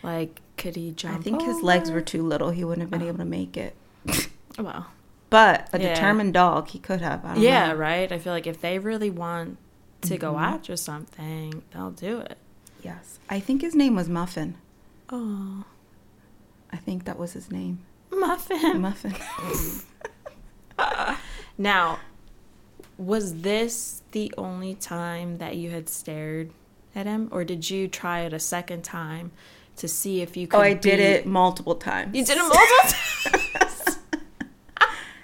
Like, 0.02 0.42
could 0.58 0.76
he 0.78 0.92
jump? 0.92 1.20
I 1.20 1.22
think 1.22 1.42
his 1.42 1.62
legs 1.62 1.92
were 1.92 2.02
too 2.02 2.24
little. 2.24 2.52
He 2.52 2.64
wouldn't 2.64 2.82
have 2.82 2.92
been 2.92 3.08
able 3.08 3.18
to 3.20 3.26
make 3.26 3.58
it. 3.58 3.76
Well, 4.60 4.86
But 5.32 5.68
a 5.74 5.82
Yeah. 5.82 5.96
determined 5.96 6.36
dog, 6.36 6.68
he 6.70 6.78
could 6.78 7.02
have. 7.02 7.26
I 7.26 7.34
don't 7.34 7.42
yeah, 7.44 7.70
know. 7.70 7.76
right. 7.76 8.12
I 8.12 8.20
feel 8.20 8.32
like 8.34 8.46
if 8.46 8.62
they 8.62 8.78
really 8.78 9.10
want 9.10 9.58
to 10.02 10.16
go 10.18 10.34
Mhm. 10.34 10.42
after 10.44 10.78
something, 10.78 11.64
they'll 11.74 11.90
do 11.90 12.20
it. 12.20 12.38
Yes. 12.84 13.20
I 13.30 13.40
think 13.40 13.62
his 13.62 13.76
name 13.76 13.96
was 13.96 14.10
Muffin. 14.10 14.56
Oh, 15.10 15.64
I 16.72 16.78
think 16.78 17.06
that 17.06 17.18
was 17.18 17.34
his 17.34 17.52
name. 17.52 17.80
muffin. 18.12 18.82
Muffin. 18.82 19.14
now, 21.58 22.00
was 22.98 23.42
this 23.42 24.02
the 24.12 24.34
only 24.38 24.76
time 24.76 25.38
that 25.38 25.56
you 25.56 25.70
had 25.72 25.88
stared 25.90 26.52
at 26.96 27.06
him, 27.06 27.30
or 27.32 27.44
did 27.44 27.70
you 27.70 27.88
try 27.88 28.22
it 28.22 28.34
a 28.34 28.40
second 28.40 28.84
time 28.84 29.32
to 29.78 29.88
see 29.88 30.22
if 30.22 30.36
you 30.38 30.48
could? 30.48 30.58
oh, 30.58 30.62
I 30.62 30.74
did 30.74 30.98
beat- 30.98 31.00
it 31.00 31.26
multiple 31.26 31.76
times. 31.76 32.16
You 32.16 32.24
did 32.26 32.38
it 32.38 32.42
multiple 32.42 33.60
times. 33.60 34.00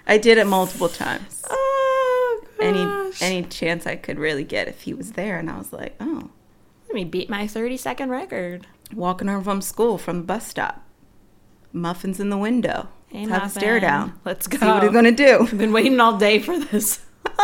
I 0.06 0.18
did 0.18 0.38
it 0.38 0.46
multiple 0.46 0.88
times. 0.88 1.44
oh 1.48 2.44
Any 2.60 3.12
any 3.20 3.46
chance 3.48 3.86
I 3.86 3.94
could 3.96 4.18
really 4.18 4.42
get 4.44 4.66
if 4.68 4.82
he 4.82 4.94
was 4.94 5.12
there, 5.12 5.38
and 5.38 5.48
I 5.50 5.56
was 5.58 5.72
like, 5.72 5.94
oh, 6.00 6.30
Let 6.90 6.94
me 6.96 7.04
beat 7.04 7.30
my 7.30 7.46
thirty-second 7.46 8.10
record. 8.10 8.66
walking 8.92 9.28
home 9.28 9.44
from 9.44 9.62
school 9.62 9.96
from 9.96 10.16
the 10.18 10.24
bus 10.24 10.44
stop, 10.48 10.84
muffins 11.72 12.18
in 12.18 12.30
the 12.30 12.36
window. 12.36 12.88
Hey, 13.06 13.26
Let's 13.26 13.30
have 13.30 13.46
a 13.46 13.50
stare 13.60 13.78
down. 13.78 14.18
Let's 14.24 14.48
go. 14.48 14.58
See 14.58 14.66
what 14.66 14.82
he's 14.82 14.90
gonna 14.90 15.12
do. 15.12 15.42
I've 15.42 15.56
been 15.56 15.72
waiting 15.72 16.00
all 16.00 16.16
day 16.18 16.40
for 16.40 16.58
this. 16.58 16.98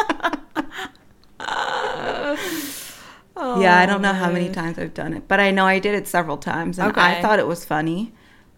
yeah, 3.36 3.78
I 3.78 3.86
don't 3.86 4.02
know 4.02 4.12
how 4.12 4.30
many 4.32 4.48
times 4.50 4.78
I've 4.80 4.94
done 4.94 5.12
it, 5.14 5.28
but 5.28 5.38
I 5.38 5.52
know 5.52 5.64
I 5.64 5.78
did 5.78 5.94
it 5.94 6.08
several 6.08 6.38
times, 6.38 6.78
and 6.80 6.92
I 6.96 7.22
thought 7.22 7.38
it 7.38 7.46
was 7.46 7.64
funny. 7.64 8.12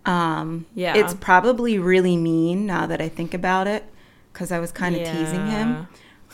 Um, 0.07 0.65
Yeah. 0.75 0.97
it's 0.97 1.13
probably 1.15 1.79
really 1.79 2.17
mean 2.17 2.65
now 2.65 2.87
that 2.87 3.03
I 3.03 3.11
think 3.11 3.35
about 3.35 3.67
it, 3.67 3.85
because 4.33 4.51
I 4.53 4.59
was 4.59 4.73
kind 4.73 4.97
of 4.97 5.03
teasing 5.03 5.47
him. 5.49 5.87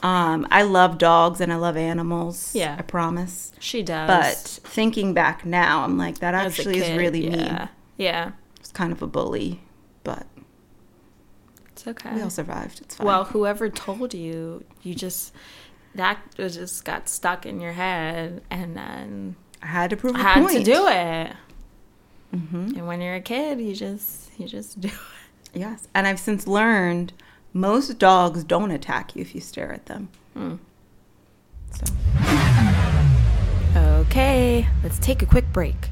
Um, 0.04 0.46
I 0.50 0.62
love 0.62 0.98
dogs 0.98 1.40
and 1.40 1.50
I 1.52 1.56
love 1.56 1.76
animals. 1.76 2.54
Yeah. 2.54 2.76
I 2.78 2.82
promise. 2.82 3.52
She 3.58 3.82
does. 3.82 4.06
But 4.06 4.36
thinking 4.70 5.14
back 5.14 5.44
now, 5.46 5.82
I'm 5.82 5.96
like 5.96 6.18
that 6.18 6.34
As 6.34 6.58
actually 6.58 6.78
is 6.78 6.84
kid, 6.84 6.98
really 6.98 7.22
mean. 7.30 7.38
yeah. 7.40 7.68
Yeah, 7.96 8.32
It's 8.60 8.70
kind 8.72 8.92
of 8.92 9.00
a 9.02 9.06
bully, 9.06 9.62
but 10.02 10.26
it's 11.70 11.86
okay. 11.86 12.12
we 12.14 12.20
all 12.22 12.28
survived. 12.30 12.80
It's 12.80 12.96
fine. 12.96 13.06
Well, 13.06 13.24
whoever 13.24 13.68
told 13.70 14.14
you, 14.14 14.64
you 14.82 14.94
just 14.94 15.32
that 15.94 16.18
just 16.36 16.84
got 16.84 17.08
stuck 17.08 17.46
in 17.46 17.60
your 17.60 17.72
head, 17.72 18.42
and 18.50 18.76
then 18.76 19.36
I 19.62 19.66
had 19.68 19.90
to 19.90 19.96
prove 19.96 20.16
a 20.16 20.18
had 20.18 20.42
point. 20.42 20.58
to 20.58 20.64
do 20.64 20.88
it. 20.88 21.32
hmm 22.32 22.72
And 22.76 22.86
when 22.88 23.00
you're 23.00 23.14
a 23.14 23.20
kid, 23.20 23.60
you 23.60 23.74
just 23.74 24.30
you 24.38 24.48
just 24.48 24.80
do 24.86 24.88
it. 24.88 24.94
Yes, 25.54 25.86
and 25.94 26.06
I've 26.08 26.18
since 26.18 26.46
learned 26.48 27.12
most 27.54 27.98
dogs 27.98 28.44
don't 28.44 28.72
attack 28.72 29.16
you 29.16 29.22
if 29.22 29.34
you 29.34 29.40
stare 29.40 29.72
at 29.72 29.86
them. 29.86 30.08
Hmm. 30.34 30.56
So 31.70 31.86
Okay, 33.76 34.68
let's 34.82 34.98
take 34.98 35.22
a 35.22 35.26
quick 35.26 35.52
break. 35.52 35.90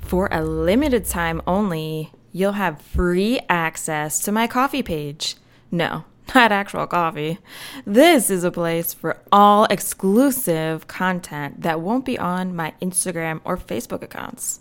For 0.00 0.28
a 0.32 0.42
limited 0.44 1.04
time 1.04 1.42
only, 1.46 2.10
you'll 2.32 2.52
have 2.52 2.80
free 2.80 3.40
access 3.48 4.20
to 4.20 4.32
my 4.32 4.46
Ko-fi 4.46 4.82
page. 4.82 5.36
No, 5.70 6.04
not 6.34 6.52
actual 6.52 6.86
coffee. 6.86 7.38
This 7.84 8.30
is 8.30 8.44
a 8.44 8.50
place 8.50 8.94
for 8.94 9.18
all 9.30 9.64
exclusive 9.64 10.86
content 10.86 11.62
that 11.62 11.80
won't 11.80 12.04
be 12.04 12.18
on 12.18 12.56
my 12.56 12.72
Instagram 12.80 13.40
or 13.44 13.56
Facebook 13.56 14.02
accounts. 14.02 14.60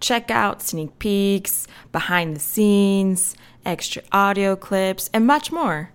Check 0.00 0.30
out 0.30 0.62
sneak 0.62 0.98
peeks, 0.98 1.68
behind 1.92 2.34
the 2.34 2.40
scenes, 2.40 3.36
extra 3.64 4.02
audio 4.10 4.56
clips, 4.56 5.10
and 5.12 5.26
much 5.26 5.52
more. 5.52 5.92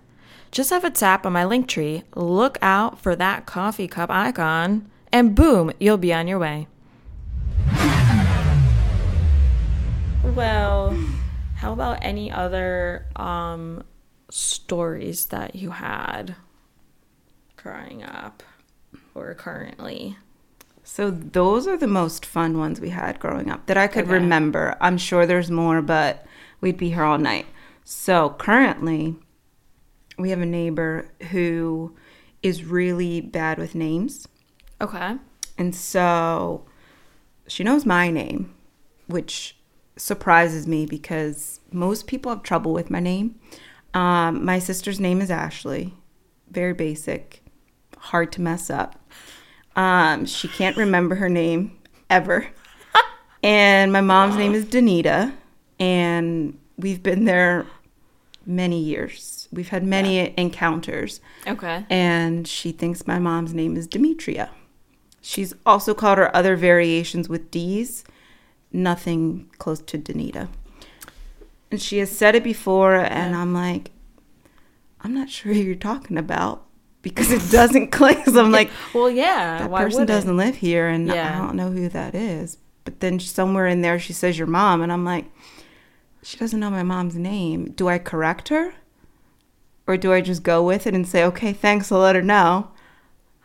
Just 0.52 0.70
have 0.70 0.84
a 0.84 0.90
tap 0.90 1.26
on 1.26 1.32
my 1.32 1.44
link 1.44 1.68
tree, 1.68 2.04
look 2.14 2.56
out 2.62 3.00
for 3.00 3.16
that 3.16 3.46
coffee 3.46 3.88
cup 3.88 4.08
icon, 4.08 4.88
and 5.12 5.34
boom, 5.34 5.72
you'll 5.80 5.98
be 5.98 6.14
on 6.14 6.28
your 6.28 6.38
way. 6.38 6.68
Well, 10.34 10.96
how 11.56 11.72
about 11.72 11.98
any 12.02 12.30
other 12.30 13.06
um 13.16 13.82
stories 14.30 15.26
that 15.26 15.54
you 15.56 15.70
had 15.70 16.36
growing 17.56 18.02
up 18.02 18.42
or 19.14 19.34
currently? 19.34 20.16
So 20.88 21.10
those 21.10 21.66
are 21.66 21.76
the 21.76 21.88
most 21.88 22.24
fun 22.24 22.58
ones 22.58 22.80
we 22.80 22.90
had 22.90 23.18
growing 23.18 23.50
up 23.50 23.66
that 23.66 23.76
I 23.76 23.88
could 23.88 24.04
Okay. 24.04 24.12
remember. 24.12 24.76
I'm 24.80 24.96
sure 24.96 25.26
there's 25.26 25.50
more, 25.50 25.82
but 25.82 26.24
we'd 26.60 26.76
be 26.76 26.90
here 26.90 27.02
all 27.02 27.18
night. 27.18 27.46
So 27.82 28.30
currently, 28.38 29.16
we 30.16 30.30
have 30.30 30.40
a 30.40 30.46
neighbor 30.46 31.10
who 31.32 31.96
is 32.40 32.64
really 32.64 33.20
bad 33.20 33.58
with 33.58 33.74
names. 33.74 34.28
Okay. 34.80 35.16
And 35.58 35.74
so 35.74 36.64
she 37.48 37.64
knows 37.64 37.84
my 37.84 38.08
name, 38.08 38.54
which 39.08 39.56
surprises 39.96 40.68
me 40.68 40.86
because 40.86 41.58
most 41.72 42.06
people 42.06 42.30
have 42.30 42.44
trouble 42.44 42.72
with 42.72 42.90
my 42.90 43.00
name. 43.00 43.34
Um, 43.92 44.44
my 44.44 44.60
sister's 44.60 45.00
name 45.00 45.20
is 45.20 45.32
Ashley, 45.32 45.94
very 46.48 46.74
basic, 46.74 47.42
hard 47.98 48.30
to 48.32 48.40
mess 48.40 48.70
up. 48.70 49.00
Um, 49.76 50.24
she 50.26 50.48
can't 50.48 50.76
remember 50.76 51.14
her 51.16 51.28
name 51.28 51.78
ever. 52.10 52.48
and 53.42 53.92
my 53.92 54.00
mom's 54.00 54.36
name 54.36 54.54
is 54.54 54.64
Danita, 54.64 55.34
and 55.78 56.58
we've 56.78 57.02
been 57.02 57.24
there 57.26 57.66
many 58.46 58.80
years. 58.80 59.48
We've 59.52 59.68
had 59.68 59.84
many 59.84 60.32
encounters 60.38 61.20
Okay. 61.46 61.84
and 61.90 62.46
she 62.48 62.72
thinks 62.72 63.06
my 63.06 63.18
mom's 63.18 63.52
name 63.54 63.76
is 63.76 63.86
Demetria. 63.86 64.50
She's 65.20 65.52
also 65.64 65.94
called 65.94 66.18
her 66.18 66.34
other 66.34 66.56
variations 66.56 67.28
with 67.28 67.50
D's, 67.50 68.04
nothing 68.72 69.50
close 69.58 69.80
to 69.80 69.98
Danita. 69.98 70.48
And 71.70 71.80
she 71.82 71.98
has 71.98 72.10
said 72.16 72.34
it 72.36 72.44
before, 72.44 72.94
and 72.94 73.34
I'm 73.34 73.52
like, 73.52 73.90
I'm 75.00 75.12
not 75.14 75.28
sure 75.30 75.52
who 75.52 75.60
you're 75.60 75.74
talking 75.74 76.16
about 76.16 76.64
because 77.06 77.30
it 77.30 77.50
doesn't 77.50 77.88
click. 77.92 78.24
So 78.26 78.44
I'm 78.44 78.50
like, 78.52 78.70
Well, 78.92 79.08
yeah. 79.08 79.58
that 79.58 79.70
why 79.70 79.84
person 79.84 80.00
would 80.00 80.10
it? 80.10 80.12
doesn't 80.12 80.36
live 80.36 80.56
here, 80.56 80.88
and 80.88 81.06
Yeah. 81.06 81.34
I 81.34 81.46
don't 81.46 81.56
know 81.56 81.70
who 81.70 81.88
that 81.88 82.14
is. 82.14 82.58
But 82.84 83.00
then 83.00 83.20
somewhere 83.20 83.66
in 83.66 83.80
there, 83.82 83.98
she 83.98 84.12
says 84.12 84.38
your 84.38 84.46
mom, 84.48 84.82
and 84.82 84.92
I'm 84.92 85.04
like, 85.04 85.26
she 86.22 86.36
doesn't 86.36 86.58
know 86.58 86.70
my 86.70 86.82
mom's 86.82 87.14
name. 87.16 87.70
Do 87.70 87.88
I 87.88 87.98
correct 87.98 88.48
her, 88.48 88.74
or 89.86 89.96
do 89.96 90.12
I 90.12 90.20
just 90.20 90.42
go 90.42 90.62
with 90.64 90.86
it 90.86 90.94
and 90.94 91.06
say, 91.06 91.24
okay, 91.24 91.52
thanks, 91.52 91.92
I'll 91.92 92.00
let 92.00 92.16
her 92.16 92.22
know? 92.22 92.70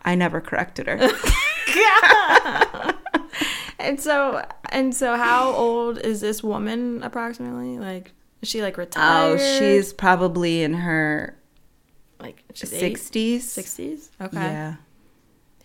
I 0.03 0.15
never 0.15 0.41
corrected 0.41 0.88
her. 0.88 0.98
And 3.80 4.00
so, 4.00 4.46
and 4.70 4.94
so, 4.94 5.18
how 5.18 5.51
old 5.53 5.98
is 5.98 6.22
this 6.22 6.44
woman 6.44 7.01
approximately? 7.01 7.80
Like, 7.80 8.12
is 8.41 8.48
she 8.48 8.62
like 8.62 8.77
oh, 8.77 8.82
retired? 8.82 9.39
oh, 9.41 9.60
she's 9.60 9.91
probably 9.91 10.62
in 10.62 10.75
her 10.75 11.36
like 12.22 12.44
sixties. 12.54 13.51
sixties. 13.51 14.12
Okay. 14.22 14.38
Yeah, 14.38 14.75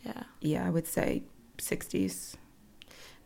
Yeah. 0.04 0.22
yeah, 0.40 0.66
I 0.66 0.70
would 0.70 0.86
say 0.86 1.22
sixties. 1.58 2.36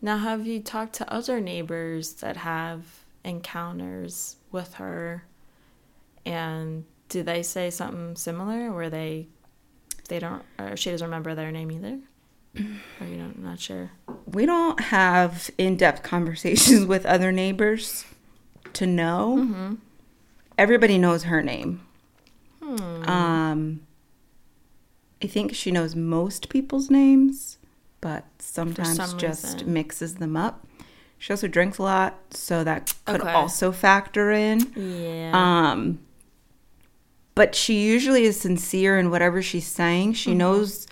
Now, 0.01 0.17
have 0.17 0.45
you 0.47 0.59
talked 0.61 0.93
to 0.95 1.13
other 1.13 1.39
neighbors 1.39 2.13
that 2.15 2.37
have 2.37 2.83
encounters 3.23 4.37
with 4.51 4.75
her? 4.75 5.23
And 6.25 6.85
do 7.09 7.23
they 7.23 7.43
say 7.43 7.69
something 7.69 8.15
similar 8.15 8.71
where 8.73 8.89
they 8.89 9.27
they 10.09 10.19
don't 10.19 10.43
or 10.59 10.75
she 10.75 10.91
doesn't 10.91 11.05
remember 11.05 11.35
their 11.35 11.51
name 11.51 11.71
either? 11.71 11.99
Or 12.99 13.07
you 13.07 13.15
don't 13.17 13.39
not 13.41 13.59
sure. 13.59 13.91
we 14.25 14.45
don't 14.45 14.77
have 14.81 15.49
in-depth 15.57 16.03
conversations 16.03 16.85
with 16.93 17.05
other 17.05 17.31
neighbors 17.31 18.03
to 18.73 18.85
know 18.85 19.37
Mm-hmm. 19.39 19.75
everybody 20.57 20.97
knows 20.97 21.23
her 21.23 21.41
name 21.41 21.81
Um 23.07 23.81
i 25.23 25.27
think 25.27 25.53
she 25.53 25.71
knows 25.71 25.95
most 25.95 26.49
people's 26.49 26.89
names 26.89 27.57
but 28.01 28.25
sometimes 28.39 28.95
some 28.95 29.19
just 29.19 29.43
reason. 29.57 29.73
mixes 29.73 30.15
them 30.15 30.35
up 30.35 30.65
she 31.19 31.31
also 31.31 31.47
drinks 31.47 31.77
a 31.77 31.83
lot 31.83 32.17
so 32.31 32.63
that 32.63 32.93
could 33.05 33.21
Okay. 33.21 33.31
also 33.31 33.71
factor 33.71 34.31
in 34.31 34.59
Yeah. 34.75 35.31
um 35.33 35.99
but 37.35 37.53
she 37.55 37.83
usually 37.85 38.23
is 38.23 38.39
sincere 38.39 38.97
in 38.99 39.09
whatever 39.11 39.41
she's 39.41 39.67
saying 39.67 40.13
she 40.13 40.33
knows 40.33 40.87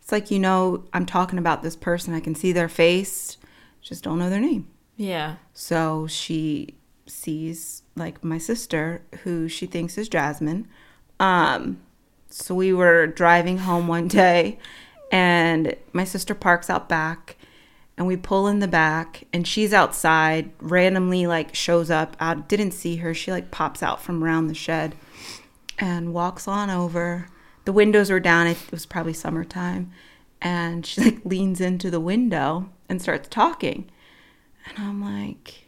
it's 0.00 0.12
like 0.12 0.30
you 0.30 0.38
know 0.38 0.84
i'm 0.92 1.04
talking 1.06 1.38
about 1.38 1.62
this 1.64 1.74
person 1.76 2.14
i 2.14 2.20
can 2.20 2.34
see 2.36 2.52
their 2.52 2.68
face 2.68 3.36
just 3.80 4.04
don't 4.04 4.18
know 4.20 4.30
their 4.30 4.40
name 4.40 4.68
yeah. 4.96 5.36
so 5.52 6.06
she 6.06 6.76
sees 7.06 7.82
like 7.96 8.22
my 8.22 8.38
sister 8.38 9.02
who 9.24 9.48
she 9.48 9.66
thinks 9.66 9.98
is 9.98 10.08
jasmine 10.08 10.68
um 11.22 11.80
so 12.28 12.54
we 12.54 12.72
were 12.72 13.06
driving 13.06 13.58
home 13.58 13.86
one 13.86 14.08
day 14.08 14.58
and 15.12 15.76
my 15.92 16.04
sister 16.04 16.34
parks 16.34 16.68
out 16.68 16.88
back 16.88 17.36
and 17.96 18.06
we 18.06 18.16
pull 18.16 18.48
in 18.48 18.58
the 18.58 18.68
back 18.68 19.24
and 19.32 19.46
she's 19.46 19.72
outside 19.72 20.50
randomly 20.60 21.26
like 21.26 21.54
shows 21.54 21.90
up 21.90 22.16
I 22.18 22.34
didn't 22.34 22.72
see 22.72 22.96
her 22.96 23.14
she 23.14 23.30
like 23.30 23.50
pops 23.50 23.82
out 23.82 24.02
from 24.02 24.24
around 24.24 24.48
the 24.48 24.54
shed 24.54 24.94
and 25.78 26.14
walks 26.14 26.46
on 26.46 26.70
over. 26.70 27.28
The 27.64 27.72
windows 27.72 28.10
were 28.10 28.20
down 28.20 28.46
it 28.46 28.58
was 28.70 28.86
probably 28.86 29.12
summertime 29.12 29.92
and 30.40 30.84
she 30.84 31.00
like 31.02 31.20
leans 31.24 31.60
into 31.60 31.90
the 31.90 32.00
window 32.00 32.70
and 32.88 33.00
starts 33.00 33.28
talking. 33.28 33.90
And 34.66 34.78
i'm 34.78 35.02
like 35.02 35.66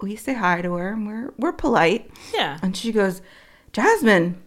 we 0.00 0.16
say 0.16 0.34
hi 0.34 0.62
to 0.62 0.74
her? 0.74 0.92
And 0.92 1.06
we're 1.06 1.34
we're 1.36 1.52
polite. 1.52 2.10
Yeah. 2.32 2.58
and 2.62 2.76
she 2.76 2.92
goes 2.92 3.20
jasmine 3.72 4.41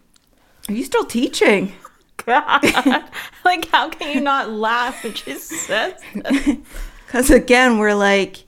are 0.68 0.72
you 0.72 0.84
still 0.84 1.04
teaching 1.04 1.72
God. 2.24 2.62
like 3.44 3.68
how 3.68 3.88
can 3.88 4.14
you 4.14 4.20
not 4.20 4.50
laugh 4.50 5.04
when 5.04 5.14
she 5.14 5.34
says? 5.34 6.00
Because 7.06 7.30
again, 7.30 7.78
we're 7.78 7.94
like, 7.94 8.44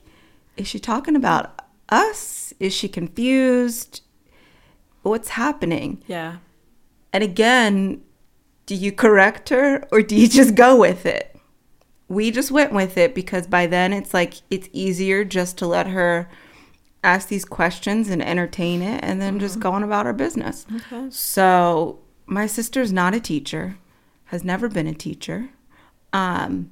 is 0.57 0.67
she 0.67 0.79
talking 0.79 1.15
about 1.15 1.61
us? 1.87 2.53
Is 2.59 2.73
she 2.73 2.89
confused? 2.89 4.01
What's 5.01 5.29
happening? 5.29 6.03
Yeah. 6.07 6.37
And 7.13 7.23
again, 7.23 8.01
do 8.65 8.75
you 8.75 8.91
correct 8.91 9.49
her 9.49 9.87
or 9.91 10.01
do 10.01 10.15
you 10.15 10.27
just 10.27 10.55
go 10.55 10.75
with 10.75 11.05
it? 11.05 11.35
We 12.09 12.31
just 12.31 12.51
went 12.51 12.73
with 12.73 12.97
it 12.97 13.15
because 13.15 13.47
by 13.47 13.65
then 13.67 13.93
it's 13.93 14.13
like 14.13 14.35
it's 14.49 14.67
easier 14.73 15.23
just 15.23 15.57
to 15.59 15.67
let 15.67 15.87
her 15.87 16.29
ask 17.03 17.29
these 17.29 17.45
questions 17.45 18.09
and 18.09 18.21
entertain 18.21 18.81
it 18.81 18.99
and 19.03 19.21
then 19.21 19.39
just 19.39 19.53
mm-hmm. 19.55 19.61
go 19.61 19.71
on 19.71 19.83
about 19.83 20.05
our 20.05 20.13
business. 20.13 20.65
Okay. 20.75 21.07
So 21.11 21.99
my 22.29 22.45
sister's 22.47 22.91
not 22.93 23.13
a 23.13 23.19
teacher, 23.19 23.77
has 24.25 24.43
never 24.43 24.69
been 24.69 24.87
a 24.87 24.93
teacher. 24.93 25.49
Um, 26.13 26.71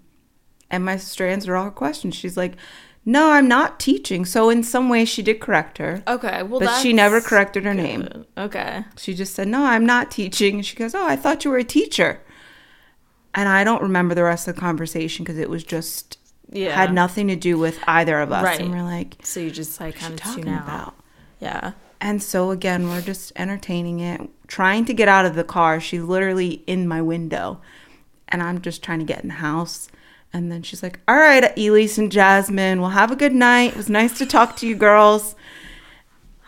and 0.70 0.84
my 0.86 0.98
sister 0.98 1.28
answered 1.28 1.56
all 1.56 1.66
her 1.66 1.72
questions. 1.72 2.16
She's 2.16 2.38
like, 2.38 2.54
"No, 3.06 3.32
I'm 3.32 3.48
not 3.48 3.80
teaching." 3.80 4.26
So 4.26 4.50
in 4.50 4.64
some 4.64 4.90
way, 4.90 5.06
she 5.06 5.22
did 5.24 5.40
correct 5.40 5.78
her, 5.78 6.04
Okay. 6.08 6.44
Well, 6.44 6.60
but 6.60 6.82
she 6.82 6.94
never 6.94 7.22
corrected 7.22 7.64
her 7.66 7.74
name. 7.74 8.26
Okay. 8.38 8.84
She 8.98 9.14
just 9.14 9.34
said, 9.36 9.48
"No, 9.48 9.64
I'm 9.64 9.86
not 9.86 10.12
teaching." 10.12 10.56
And 10.56 10.66
she 10.66 10.76
goes, 10.76 10.94
"Oh, 10.96 11.06
I 11.08 11.16
thought 11.16 11.44
you 11.46 11.52
were 11.52 11.58
a 11.58 11.64
teacher." 11.64 12.22
And 13.34 13.48
I 13.48 13.64
don't 13.64 13.82
remember 13.84 14.16
the 14.16 14.24
rest 14.24 14.48
of 14.48 14.56
the 14.56 14.62
conversation 14.62 15.24
because 15.24 15.38
it 15.38 15.50
was 15.50 15.64
just 15.64 16.18
Yeah. 16.52 16.76
had 16.76 16.92
nothing 16.94 17.28
to 17.28 17.36
do 17.36 17.58
with 17.58 17.78
either 17.88 18.20
of 18.20 18.32
us. 18.32 18.44
Right. 18.44 18.60
And 18.60 18.72
we're 18.72 18.84
like, 18.84 19.16
So 19.24 19.40
you 19.40 19.52
just 19.52 19.80
like 19.80 19.96
kind 19.96 20.14
of 20.16 20.22
tune 20.22 20.30
talking 20.46 20.50
out. 20.50 20.64
about?" 20.64 20.96
Yeah. 21.40 21.72
And 22.00 22.22
so 22.22 22.52
again, 22.52 22.90
we're 22.90 23.02
just 23.02 23.32
entertaining 23.36 24.00
it, 24.00 24.22
trying 24.48 24.86
to 24.86 24.94
get 24.94 25.08
out 25.08 25.26
of 25.26 25.36
the 25.36 25.44
car. 25.44 25.80
She's 25.80 26.02
literally 26.02 26.64
in 26.68 26.88
my 26.88 27.02
window, 27.02 27.62
and 28.30 28.42
I'm 28.44 28.62
just 28.62 28.84
trying 28.84 29.00
to 29.00 29.06
get 29.06 29.22
in 29.22 29.30
the 29.30 29.36
house. 29.36 29.90
And 30.34 30.52
then 30.52 30.62
she's 30.62 30.84
like, 30.84 31.00
"All 31.08 31.18
right, 31.18 31.58
Elice 31.58 31.98
and 31.98 32.12
Jasmine, 32.12 32.82
well, 32.82 32.92
have 32.92 33.12
a 33.12 33.16
good 33.16 33.34
night. 33.34 33.72
It 33.72 33.78
was 33.78 33.90
nice 33.90 34.18
to 34.20 34.26
talk 34.26 34.56
to 34.58 34.68
you 34.68 34.76
girls." 34.76 35.36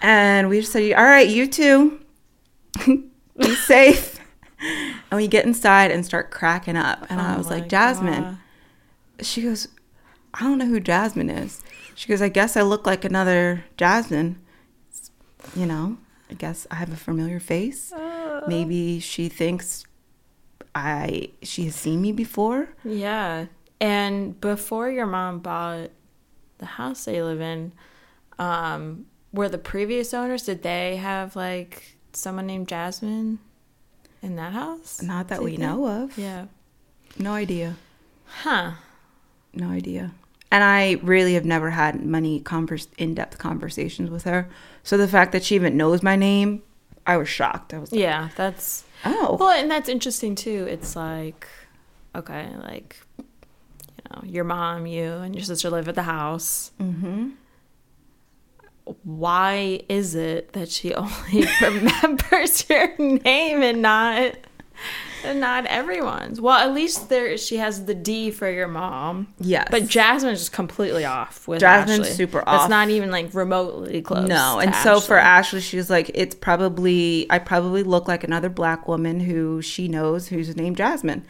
And 0.02 0.50
we 0.50 0.60
just 0.60 0.72
said, 0.72 0.94
"All 0.94 1.04
right, 1.04 1.28
you 1.28 1.48
too. 1.48 2.00
Be 2.86 3.56
safe." 3.56 4.20
And 5.10 5.18
we 5.18 5.28
get 5.28 5.46
inside 5.46 5.90
and 5.90 6.06
start 6.06 6.32
cracking 6.32 6.76
up. 6.76 7.08
And 7.10 7.20
I 7.20 7.34
Oh 7.34 7.38
was 7.38 7.50
like, 7.50 7.70
"Jasmine." 7.70 8.24
God. 8.24 8.38
She 9.22 9.42
goes, 9.42 9.68
I 10.34 10.44
don't 10.44 10.58
know 10.58 10.66
who 10.68 10.80
Jasmine 10.80 11.30
is. 11.30 11.62
She 11.96 12.08
goes, 12.08 12.22
I 12.22 12.30
guess 12.30 12.56
I 12.56 12.62
look 12.62 12.86
like 12.86 13.04
another 13.04 13.66
Jasmine. 13.78 14.40
You 15.56 15.66
know, 15.66 15.98
I 16.30 16.34
guess 16.34 16.68
I 16.70 16.76
have 16.76 16.92
a 16.92 16.98
familiar 16.98 17.40
face. 17.40 17.92
Uh. 17.92 18.42
Maybe 18.48 19.00
she 19.00 19.30
thinks 19.30 19.86
I 20.76 21.30
she 21.42 21.66
has 21.66 21.76
seen 21.76 22.02
me 22.02 22.12
before. 22.12 22.70
Yeah. 22.84 23.46
And 23.82 24.40
before 24.40 24.90
your 24.90 25.06
mom 25.06 25.40
bought 25.40 25.92
the 26.58 26.66
house 26.66 27.06
they 27.06 27.22
live 27.22 27.40
in, 27.40 27.72
um, 28.38 29.06
were 29.32 29.50
the 29.50 29.58
previous 29.58 30.14
owners, 30.14 30.44
did 30.44 30.64
they 30.64 30.98
have 30.98 31.36
like 31.36 31.98
someone 32.14 32.48
named 32.48 32.68
Jasmine 32.68 33.40
in 34.22 34.36
that 34.36 34.54
house? 34.54 35.02
Not 35.02 35.30
that 35.30 35.42
we 35.42 35.52
think? 35.52 35.62
know 35.62 35.88
of. 35.88 36.18
Yeah. 36.18 36.46
No 37.18 37.34
idea. 37.34 37.78
Huh. 38.26 38.74
No 39.54 39.70
idea. 39.70 40.12
And 40.52 40.64
I 40.64 40.94
really 41.04 41.36
have 41.36 41.46
never 41.46 41.70
had 41.70 42.04
many 42.04 42.40
converse, 42.40 42.88
in-depth 42.98 43.38
conversations 43.38 44.10
with 44.10 44.24
her. 44.24 44.50
So 44.84 44.98
the 44.98 45.08
fact 45.08 45.32
that 45.34 45.44
she 45.44 45.56
even 45.56 45.78
knows 45.78 46.02
my 46.02 46.16
name, 46.16 46.64
I 47.06 47.18
was 47.18 47.30
shocked. 47.30 47.74
I 47.74 47.80
was 47.80 47.92
like, 47.92 48.02
Yeah, 48.02 48.30
that's 48.36 48.84
oh, 49.06 49.38
well, 49.40 49.50
and 49.50 49.70
that's 49.70 49.90
interesting 49.90 50.36
too. 50.36 50.68
It's 50.70 50.96
like, 50.96 51.48
okay, 52.16 52.50
like, 52.64 52.98
you 53.18 53.26
know, 54.12 54.22
your 54.24 54.44
mom, 54.44 54.88
you, 54.88 55.14
and 55.14 55.36
your 55.36 55.44
sister 55.44 55.70
live 55.70 55.88
at 55.88 55.96
the 55.96 56.04
house. 56.04 56.72
Mm-hmm. 56.80 57.30
Why 59.04 59.82
is 59.88 60.16
it 60.16 60.54
that 60.54 60.70
she 60.70 60.94
only 60.96 61.46
remembers 61.62 62.68
your 62.70 62.98
name 62.98 63.62
and 63.62 63.82
not 63.82 64.36
not 65.26 65.66
everyone's? 65.66 66.40
Well, 66.42 66.58
at 66.58 66.74
least 66.74 67.10
there 67.10 67.38
she 67.38 67.58
has 67.58 67.86
the 67.86 67.94
D 67.94 68.32
for 68.32 68.50
your 68.50 68.68
mom. 68.68 69.28
Yes. 69.40 69.68
But 69.72 69.88
Jasmine's 69.88 70.40
just 70.40 70.52
completely 70.52 71.06
off 71.06 71.48
with 71.48 71.60
Jasmine's 71.60 72.02
Ashley. 72.02 72.14
super 72.14 72.48
off. 72.48 72.64
It's 72.64 72.70
not 72.70 72.90
even 72.90 73.12
like 73.12 73.34
remotely 73.34 74.02
close. 74.02 74.28
No, 74.28 74.60
and 74.60 74.74
so 74.76 75.00
for 75.00 75.18
Ashley. 75.18 75.60
Ashley, 75.60 75.62
she's 75.62 75.90
like, 75.90 76.12
it's 76.14 76.36
probably 76.36 77.28
I 77.30 77.40
probably 77.40 77.84
look 77.84 78.08
like 78.08 78.24
another 78.24 78.50
black 78.50 78.88
woman 78.88 79.20
who 79.22 79.62
she 79.62 79.88
knows 79.88 80.28
who's 80.28 80.56
named 80.56 80.78
Jasmine, 80.78 81.26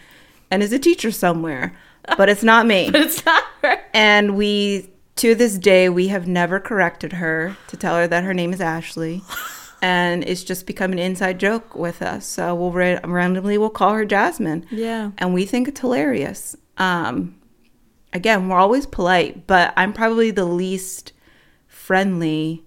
and 0.51 0.63
is 0.63 0.71
a 0.73 0.79
teacher 0.79 1.11
somewhere, 1.11 1.75
but 2.17 2.29
it's 2.29 2.43
not 2.43 2.65
me. 2.65 2.89
But 2.91 3.01
it's 3.01 3.25
not 3.25 3.43
her. 3.63 3.77
and 3.93 4.35
we, 4.37 4.89
to 5.17 5.35
this 5.35 5.57
day, 5.57 5.89
we 5.89 6.07
have 6.07 6.27
never 6.27 6.59
corrected 6.59 7.13
her 7.13 7.57
to 7.67 7.77
tell 7.77 7.95
her 7.97 8.07
that 8.07 8.23
her 8.23 8.33
name 8.33 8.53
is 8.53 8.61
Ashley, 8.61 9.21
and 9.81 10.23
it's 10.23 10.43
just 10.43 10.65
become 10.67 10.91
an 10.91 10.99
inside 10.99 11.39
joke 11.39 11.75
with 11.75 12.01
us. 12.01 12.25
So 12.25 12.53
we'll 12.55 12.71
ra- 12.71 12.99
randomly 13.03 13.57
we'll 13.57 13.69
call 13.69 13.93
her 13.93 14.05
Jasmine, 14.05 14.65
Yeah. 14.69 15.11
and 15.17 15.33
we 15.33 15.45
think 15.45 15.67
it's 15.67 15.79
hilarious. 15.81 16.55
Um, 16.77 17.35
again, 18.13 18.47
we're 18.49 18.57
always 18.57 18.85
polite, 18.85 19.45
but 19.47 19.73
I'm 19.77 19.93
probably 19.93 20.31
the 20.31 20.45
least 20.45 21.13
friendly. 21.67 22.63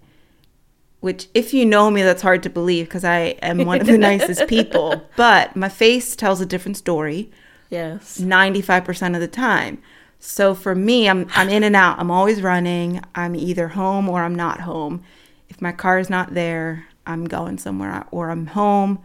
Which, 0.99 1.27
if 1.33 1.53
you 1.53 1.65
know 1.65 1.91
me, 1.91 2.01
that's 2.01 2.21
hard 2.21 2.43
to 2.43 2.49
believe 2.49 2.85
because 2.85 3.03
I 3.03 3.35
am 3.41 3.65
one 3.65 3.81
of 3.81 3.87
the 3.87 3.97
nicest 4.09 4.47
people. 4.47 5.05
But 5.17 5.53
my 5.55 5.67
face 5.67 6.15
tells 6.15 6.39
a 6.39 6.45
different 6.45 6.77
story 6.77 7.29
Yes. 7.69 8.19
95% 8.21 9.13
of 9.15 9.19
the 9.19 9.27
time. 9.27 9.81
So 10.19 10.55
for 10.55 10.73
me, 10.75 11.09
I'm 11.09 11.27
I'm 11.35 11.49
in 11.49 11.63
and 11.63 11.75
out. 11.75 11.99
I'm 11.99 12.09
always 12.09 12.41
running. 12.41 13.01
I'm 13.15 13.35
either 13.35 13.69
home 13.69 14.07
or 14.07 14.21
I'm 14.23 14.35
not 14.35 14.61
home. 14.61 15.03
If 15.49 15.61
my 15.61 15.73
car 15.73 15.99
is 15.99 16.09
not 16.09 16.33
there, 16.35 16.85
I'm 17.05 17.25
going 17.25 17.57
somewhere 17.57 18.05
or 18.11 18.29
I'm 18.29 18.47
home. 18.47 18.99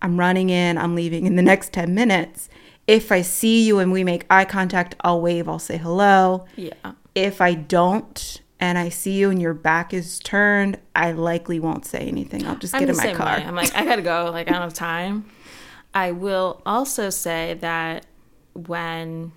I'm 0.00 0.18
running 0.18 0.50
in, 0.50 0.78
I'm 0.78 0.94
leaving 0.94 1.26
in 1.26 1.36
the 1.36 1.42
next 1.42 1.72
10 1.72 1.94
minutes. 1.94 2.48
If 2.86 3.12
I 3.12 3.22
see 3.22 3.66
you 3.66 3.78
and 3.80 3.92
we 3.92 4.04
make 4.04 4.24
eye 4.30 4.44
contact, 4.44 4.94
I'll 5.02 5.20
wave, 5.20 5.48
I'll 5.48 5.58
say 5.58 5.76
hello. 5.76 6.46
Yeah. 6.56 6.72
If 7.14 7.40
I 7.40 7.54
don't 7.54 8.40
and 8.60 8.78
I 8.78 8.88
see 8.88 9.12
you 9.12 9.30
and 9.30 9.40
your 9.40 9.54
back 9.54 9.92
is 9.92 10.18
turned, 10.20 10.78
I 10.94 11.12
likely 11.12 11.60
won't 11.60 11.84
say 11.84 12.00
anything. 12.00 12.46
I'll 12.46 12.56
just 12.56 12.74
I'm 12.74 12.80
get 12.80 12.90
in 12.90 12.96
my 12.96 13.14
car. 13.14 13.36
way. 13.36 13.44
I'm 13.44 13.54
like, 13.54 13.74
I 13.74 13.84
gotta 13.84 14.02
go. 14.02 14.30
Like, 14.32 14.48
I 14.48 14.52
don't 14.52 14.62
have 14.62 14.74
time. 14.74 15.30
I 15.94 16.12
will 16.12 16.62
also 16.66 17.10
say 17.10 17.54
that 17.60 18.06
when 18.54 19.32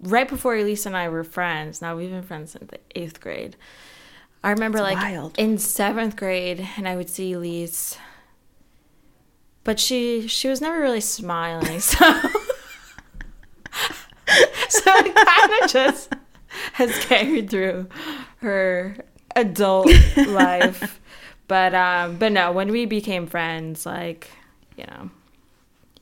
right 0.00 0.28
before 0.28 0.56
Elice 0.56 0.86
and 0.86 0.96
I 0.96 1.08
were 1.08 1.24
friends, 1.24 1.80
now 1.80 1.96
we've 1.96 2.10
been 2.10 2.22
friends 2.22 2.52
since 2.52 2.70
the 2.70 2.78
eighth 2.94 3.20
grade. 3.20 3.56
I 4.44 4.50
remember 4.50 4.80
like 4.82 4.98
wild. 4.98 5.38
in 5.38 5.56
seventh 5.56 6.16
grade, 6.16 6.68
and 6.76 6.86
I 6.86 6.96
would 6.96 7.08
see 7.08 7.32
Elice, 7.32 7.96
but 9.64 9.80
she 9.80 10.28
she 10.28 10.48
was 10.48 10.60
never 10.60 10.78
really 10.78 11.00
smiling, 11.00 11.80
so 11.80 11.96
so 14.68 14.82
it 14.86 15.14
kind 15.14 15.62
of 15.62 15.70
just 15.70 16.12
has 16.74 16.94
carried 17.06 17.48
through 17.48 17.88
her 18.42 18.98
adult 19.34 19.90
life. 20.28 21.00
But 21.48 21.74
um, 21.74 22.18
but 22.18 22.30
no, 22.32 22.52
when 22.52 22.70
we 22.70 22.84
became 22.84 23.26
friends, 23.26 23.86
like 23.86 24.28
you 24.76 24.84
know, 24.84 25.10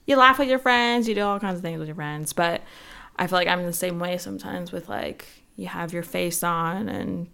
you 0.05 0.17
laugh 0.17 0.41
with 0.41 0.49
your 0.49 0.59
friends, 0.59 1.09
you 1.09 1.15
do 1.15 1.23
all 1.23 1.39
kinds 1.39 1.59
of 1.59 1.63
things 1.63 1.79
with 1.79 1.87
your 1.87 1.95
friends. 1.95 2.33
But 2.33 2.63
I 3.17 3.29
feel 3.29 3.39
like 3.39 3.47
I'm 3.47 3.63
the 3.63 3.73
same 3.73 4.01
way 4.01 4.19
sometimes 4.19 4.73
with 4.73 4.89
like 4.89 5.29
you 5.57 5.67
have 5.67 5.93
your 5.93 6.03
face 6.03 6.43
on 6.43 6.89
and 6.89 7.27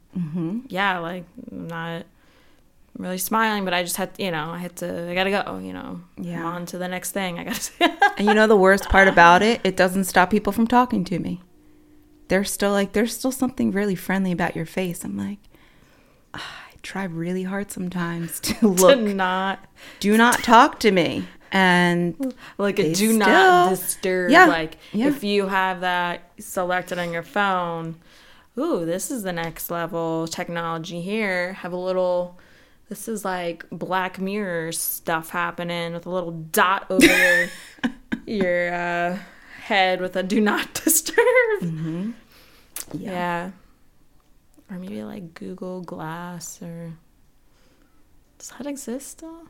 yeah, 0.69 0.99
like 0.99 1.25
I'm 1.51 1.69
not 1.69 2.05
really 2.97 3.19
smiling, 3.19 3.65
but 3.65 3.73
I 3.73 3.83
just 3.85 3.97
had 3.97 4.11
you 4.19 4.31
know 4.31 4.51
I 4.51 4.59
had 4.59 4.75
to 4.77 5.11
I 5.11 5.15
gotta 5.15 5.31
go 5.31 5.59
you 5.59 5.73
know 5.73 6.01
Yeah. 6.17 6.41
I'm 6.41 6.47
on 6.47 6.67
to 6.67 6.79
the 6.79 6.89
next 6.89 7.13
thing 7.13 7.39
I 7.39 7.45
gotta. 7.45 7.97
And 8.19 8.27
you 8.27 8.35
know 8.35 8.47
the 8.49 8.57
worst 8.57 8.89
part 8.89 9.07
about 9.09 9.43
it? 9.43 9.61
It 9.63 9.77
doesn't 9.77 10.05
stop 10.05 10.31
people 10.31 10.53
from 10.53 10.67
talking 10.67 11.05
to 11.05 11.19
me. 11.21 11.41
They're 12.27 12.45
still 12.45 12.73
like, 12.73 12.93
there's 12.93 13.15
still 13.17 13.31
something 13.33 13.71
really 13.71 13.95
friendly 13.95 14.33
about 14.33 14.55
your 14.57 14.67
face. 14.67 15.05
I'm 15.05 15.17
like, 15.17 15.39
"Ah, 16.35 16.65
I 16.69 16.75
try 16.83 17.05
really 17.05 17.45
hard 17.45 17.71
sometimes 17.71 18.41
to 18.47 18.55
to 18.55 18.69
look. 18.69 18.99
not 19.01 19.65
do 20.01 20.17
not 20.17 20.43
talk 20.43 20.81
to 20.81 20.91
me. 20.91 21.25
And 21.53 22.35
like 22.59 22.79
a 22.79 22.93
do 22.93 23.13
not 23.17 23.71
disturb 23.71 24.31
Yeah, 24.33 24.47
like 24.47 24.77
yeah. 24.93 25.07
if 25.07 25.23
you 25.25 25.47
have 25.47 25.81
that 25.81 26.21
selected 26.39 26.99
on 26.99 27.13
your 27.13 27.23
phone 27.23 27.95
ooh 28.59 28.85
this 28.85 29.11
is 29.11 29.23
the 29.23 29.33
next 29.33 29.71
level 29.71 30.27
technology 30.27 31.01
here 31.01 31.53
have 31.55 31.73
a 31.73 31.77
little 31.77 32.39
this 32.89 33.07
is 33.09 33.25
like 33.25 33.65
black 33.71 34.19
mirror 34.19 34.73
stuff 34.73 35.31
happening 35.31 35.93
with 35.93 36.07
a 36.07 36.11
little 36.11 36.33
dot 36.33 36.87
over 36.91 37.07
your 37.07 37.49
your 38.27 38.75
uh, 38.75 39.19
head 39.63 40.01
with 40.01 40.17
a 40.17 40.23
do 40.23 40.41
not 40.41 40.73
disturb 40.85 41.17
Mm-hmm. 41.61 42.11
yeah. 42.95 43.51
or 44.71 44.79
maybe 44.79 45.03
like 45.03 45.35
google 45.35 45.81
glass 45.83 46.63
or 46.63 46.93
does 48.39 48.51
that 48.51 48.67
exist 48.67 49.09
still 49.11 49.43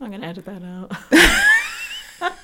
i'm 0.00 0.10
gonna 0.12 0.26
edit 0.26 0.44
that 0.44 0.62
out 0.62 0.92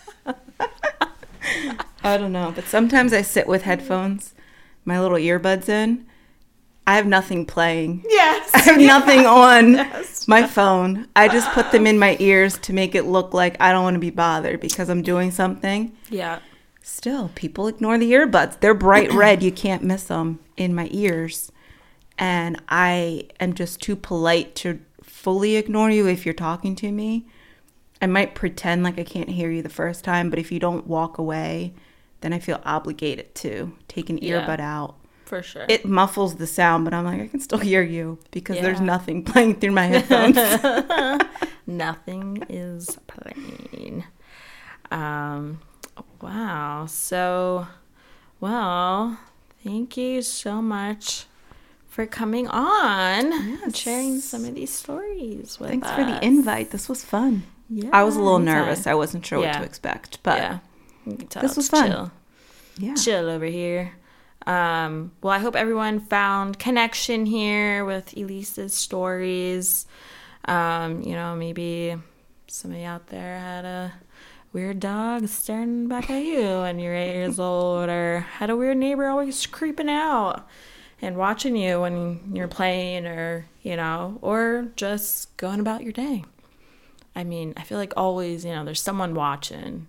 I 2.03 2.19
don't 2.19 2.31
know. 2.33 2.53
But 2.55 2.65
sometimes 2.67 3.13
I 3.13 3.23
sit 3.23 3.49
with 3.49 3.63
headphones, 3.63 4.33
my 4.87 5.01
little 5.01 5.19
earbuds 5.19 5.69
in. 5.69 6.07
I 6.87 6.95
have 6.95 7.07
nothing 7.07 7.45
playing. 7.47 8.05
yes 8.09 8.49
I 8.55 8.59
have 8.61 8.79
nothing 8.81 9.27
on 9.27 9.73
Yes. 9.75 10.29
my 10.29 10.47
phone. 10.47 11.09
I 11.17 11.27
just 11.29 11.51
put 11.51 11.73
them 11.73 11.87
in 11.87 11.99
my 11.99 12.17
ears 12.21 12.59
to 12.59 12.73
make 12.73 12.95
it 12.95 13.05
look 13.05 13.35
like 13.35 13.57
I 13.61 13.73
don't 13.73 13.83
want 13.83 13.95
to 13.95 14.01
be 14.01 14.11
bothered 14.11 14.61
because 14.61 14.89
I'm 14.89 15.03
doing 15.03 15.31
something. 15.33 15.97
Yeah. 16.09 16.39
Still, 16.83 17.33
people 17.35 17.67
ignore 17.67 17.99
the 17.99 18.13
earbuds. 18.13 18.61
They're 18.61 18.73
bright 18.75 19.13
red. 19.13 19.43
You 19.43 19.51
can't 19.51 19.83
miss 19.83 20.05
them 20.05 20.39
in 20.57 20.73
my 20.75 20.89
ears. 20.93 21.51
And 22.19 22.63
I 22.69 23.29
am 23.41 23.55
just 23.55 23.83
too 23.83 23.97
polite 23.97 24.55
to 24.57 24.79
fully 25.03 25.57
ignore 25.57 25.91
you 25.91 26.07
if 26.07 26.25
you're 26.25 26.33
talking 26.35 26.77
to 26.77 26.93
me. 26.93 27.27
I 28.01 28.07
might 28.07 28.35
pretend 28.37 28.85
like 28.85 28.99
I 28.99 29.05
can't 29.05 29.31
hear 29.31 29.51
you 29.51 29.61
the 29.63 29.69
first 29.69 30.05
time, 30.05 30.31
but 30.31 30.39
if 30.39 30.53
you 30.53 30.61
don't 30.61 30.87
walk 30.87 31.19
away, 31.19 31.75
then 32.27 32.33
I 32.33 32.41
feel 32.41 32.61
obligated 32.65 33.37
to 33.37 33.73
take 33.87 34.11
an 34.11 34.19
Yeah. 34.19 34.45
earbud 34.45 34.59
out. 34.59 34.97
For 35.27 35.43
sure. 35.43 35.65
It 35.69 35.85
muffles 35.85 36.37
the 36.37 36.47
sound, 36.47 36.85
but 36.85 36.93
I'm 36.93 37.05
like, 37.05 37.21
I 37.21 37.29
can 37.29 37.39
still 37.39 37.59
hear 37.59 37.83
you 37.83 38.19
because 38.33 38.57
there's 38.61 38.81
nothing 38.81 39.23
playing 39.31 39.61
through 39.61 39.71
my 39.71 39.87
headphones. 39.93 40.37
Nothing 41.69 42.43
is 42.49 42.99
playing. 43.07 44.05
Um, 44.91 45.61
wow. 46.21 46.87
So, 46.87 47.67
well, 48.41 49.19
thank 49.65 49.97
you 49.97 50.23
so 50.23 50.61
much 50.63 51.27
for 51.89 52.07
coming 52.07 52.47
on 52.49 53.33
and 53.63 53.75
sharing 53.77 54.21
some 54.21 54.45
of 54.45 54.55
these 54.55 54.73
stories 54.73 55.59
with 55.59 55.69
us. 55.69 55.71
Thanks 55.71 55.89
us. 55.89 55.97
for 55.97 56.05
the 56.05 56.25
invite. 56.25 56.71
This 56.71 56.89
was 56.89 57.05
fun. 57.05 57.45
Yeah, 57.69 57.91
I 57.93 58.05
was 58.05 58.17
a 58.17 58.21
little 58.21 58.39
nervous. 58.39 58.87
I 58.87 58.95
wasn't 58.95 59.25
sure 59.27 59.41
what 59.41 59.53
to 59.55 59.63
expect, 59.63 60.23
but 60.23 60.39
yeah, 60.39 60.53
you 60.53 60.59
can 60.59 60.61
tell 60.61 60.76
this 61.07 61.57
was 61.57 61.69
fun. 61.69 61.91
Chill. 61.91 62.13
yeah. 62.79 62.95
chill 62.95 63.29
over 63.29 63.47
here. 63.47 63.93
Um, 64.47 65.13
well, 65.23 65.33
I 65.33 65.39
hope 65.39 65.57
everyone 65.57 66.01
found 66.01 66.59
connection 66.59 67.27
here 67.27 67.85
with 67.85 68.17
Elice's 68.17 68.75
stories. 68.75 69.87
Um, 70.45 71.03
you 71.03 71.15
know, 71.15 71.35
maybe 71.35 71.97
somebody 72.47 72.85
out 72.85 73.09
there 73.09 73.39
had 73.41 73.65
a 73.65 73.93
weird 74.53 74.79
dog 74.81 75.27
staring 75.29 75.89
back 75.89 76.09
at 76.11 76.25
you 76.25 76.43
when 76.61 76.79
you're 76.79 76.95
eight 76.95 77.15
years 77.15 77.41
old, 77.41 77.89
or 77.89 78.21
had 78.21 78.51
a 78.51 78.57
weird 78.57 78.77
neighbor 78.77 79.07
always 79.09 79.47
creeping 79.47 79.91
out 79.91 80.49
and 81.03 81.17
watching 81.17 81.57
you 81.57 81.81
when 81.81 82.33
you're 82.33 82.49
playing, 82.49 83.05
or, 83.07 83.47
you 83.63 83.77
know, 83.77 84.19
or 84.23 84.69
just 84.77 85.37
going 85.37 85.61
about 85.61 85.83
your 85.83 85.93
day. 85.93 86.25
I 87.15 87.25
mean, 87.25 87.53
I 87.57 87.63
feel 87.65 87.79
like 87.79 87.95
always, 87.97 88.45
you 88.45 88.55
know, 88.55 88.65
there's 88.65 88.81
someone 88.81 89.15
watching 89.15 89.89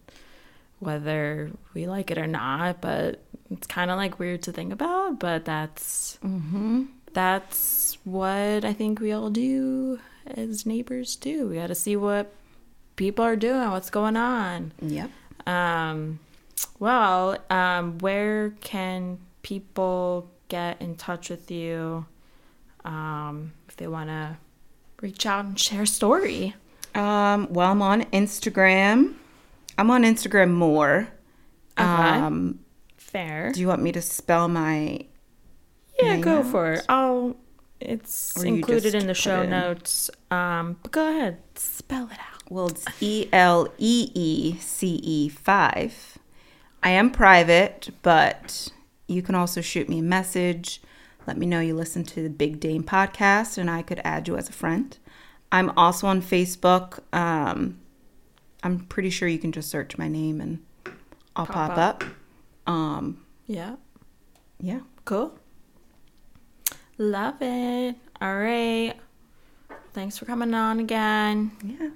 whether 0.80 1.52
we 1.74 1.88
like 1.88 2.12
it 2.12 2.18
or 2.18 2.28
not 2.28 2.82
but 2.82 3.22
it's 3.50 3.68
kind 3.68 3.90
of 3.90 3.98
like 3.98 4.20
weird 4.20 4.42
to 4.44 4.52
think 4.52 4.72
about 4.74 5.20
but 5.20 5.44
that's 5.46 6.18
that's 7.14 7.98
what 8.04 8.64
i 8.66 8.74
think 8.74 9.00
we 9.00 9.12
all 9.12 9.30
do 9.30 10.00
as 10.28 10.66
neighbors 10.66 11.16
do 11.16 11.48
we 11.48 11.56
got 11.56 11.68
to 11.68 11.76
see 11.76 11.96
what 11.96 12.32
people 12.96 13.24
are 13.26 13.36
doing 13.36 13.70
what's 13.72 13.90
going 13.90 14.16
on 14.18 14.72
Yep. 14.82 15.10
um 15.48 16.20
well 16.80 17.38
um 17.50 17.98
where 18.00 18.52
can 18.62 19.18
people 19.42 20.30
get 20.50 20.82
in 20.82 20.96
touch 20.96 21.30
with 21.30 21.50
you 21.50 22.06
um 22.86 23.54
if 23.68 23.78
they 23.78 23.88
want 23.88 24.10
to 24.10 24.38
reach 25.02 25.26
out 25.26 25.46
and 25.46 25.60
share 25.60 25.84
a 25.84 25.88
story 25.88 26.54
Um, 26.96 27.48
well, 27.54 27.72
I'm 27.72 27.82
on 27.84 28.02
Instagram. 28.06 29.14
I'm 29.78 29.92
on 29.92 30.04
Instagram 30.04 30.52
more. 30.52 31.08
Okay. 31.78 31.86
Um, 31.88 32.60
Fair. 32.98 33.52
Do 33.54 33.60
you 33.62 33.68
want 33.68 33.82
me 33.82 33.92
to 33.92 34.02
spell 34.02 34.48
my 34.48 35.06
Yeah, 36.02 36.18
go 36.18 36.40
out? 36.40 36.46
for 36.48 36.74
it. 36.74 36.86
I'll. 36.90 37.36
It's 37.80 38.36
Or 38.36 38.46
included 38.48 38.96
in 38.96 39.06
the 39.06 39.14
show 39.14 39.42
in- 39.44 39.52
notes. 39.52 40.10
Um, 40.32 40.78
but 40.82 40.92
go 40.92 41.08
ahead, 41.10 41.38
spell 41.56 42.06
it 42.08 42.18
out. 42.20 42.42
Well, 42.50 42.70
it's 42.70 42.86
E 43.00 43.28
L 43.32 43.68
E 43.78 44.12
E 44.16 44.58
C 44.60 44.96
E 45.04 45.30
5. 45.30 46.18
I 46.82 46.90
am 46.90 47.12
private, 47.12 47.90
but 48.02 48.70
you 49.08 49.22
can 49.22 49.36
also 49.36 49.62
shoot 49.62 49.88
me 49.90 50.00
a 50.00 50.04
message. 50.04 50.82
Let 51.28 51.38
me 51.38 51.46
know 51.46 51.60
you 51.60 51.76
listen 51.76 52.04
to 52.06 52.24
the 52.24 52.30
Big 52.32 52.60
Dane 52.60 52.84
podcast, 52.84 53.58
and 53.60 53.70
I 53.70 53.84
could 53.84 54.02
add 54.04 54.28
you 54.28 54.38
as 54.38 54.50
a 54.50 54.54
friend. 54.54 54.98
I'm 55.52 55.70
also 55.78 56.08
on 56.08 56.22
Facebook. 56.24 57.00
Um, 57.14 57.78
I'm 58.64 58.80
pretty 58.80 59.10
sure 59.10 59.28
you 59.28 59.40
can 59.40 59.52
just 59.52 59.70
search 59.70 59.98
my 59.98 60.08
name 60.08 60.42
and 60.42 60.64
I'll 61.36 61.46
Pop 61.46 61.70
pop, 61.70 61.78
up. 61.78 62.04
up. 62.04 62.74
Um, 62.74 63.24
Yeah. 63.46 63.76
yeah. 64.60 64.80
Cool. 65.06 65.38
Love 66.98 67.36
it. 67.42 67.96
All 68.20 68.36
right. 68.38 68.96
Thanks 69.94 70.18
for 70.18 70.26
coming 70.26 70.54
on 70.54 70.80
again. 70.80 71.52
Yes. 71.64 71.92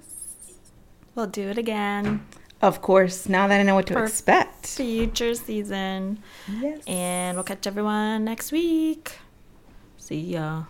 We'll 1.14 1.26
do 1.26 1.48
it 1.48 1.58
again. 1.58 2.24
Of 2.62 2.80
course, 2.80 3.28
now 3.28 3.48
that 3.48 3.58
I 3.60 3.64
know 3.64 3.74
what 3.74 3.86
to 3.88 3.94
Perf- 3.94 4.06
expect. 4.08 4.66
Future 4.68 5.34
season. 5.34 6.20
Yes. 6.60 6.80
And 6.86 7.36
we'll 7.36 7.44
catch 7.44 7.66
everyone 7.66 8.24
next 8.24 8.52
week. 8.52 9.18
See 9.98 10.20
ya. 10.20 10.64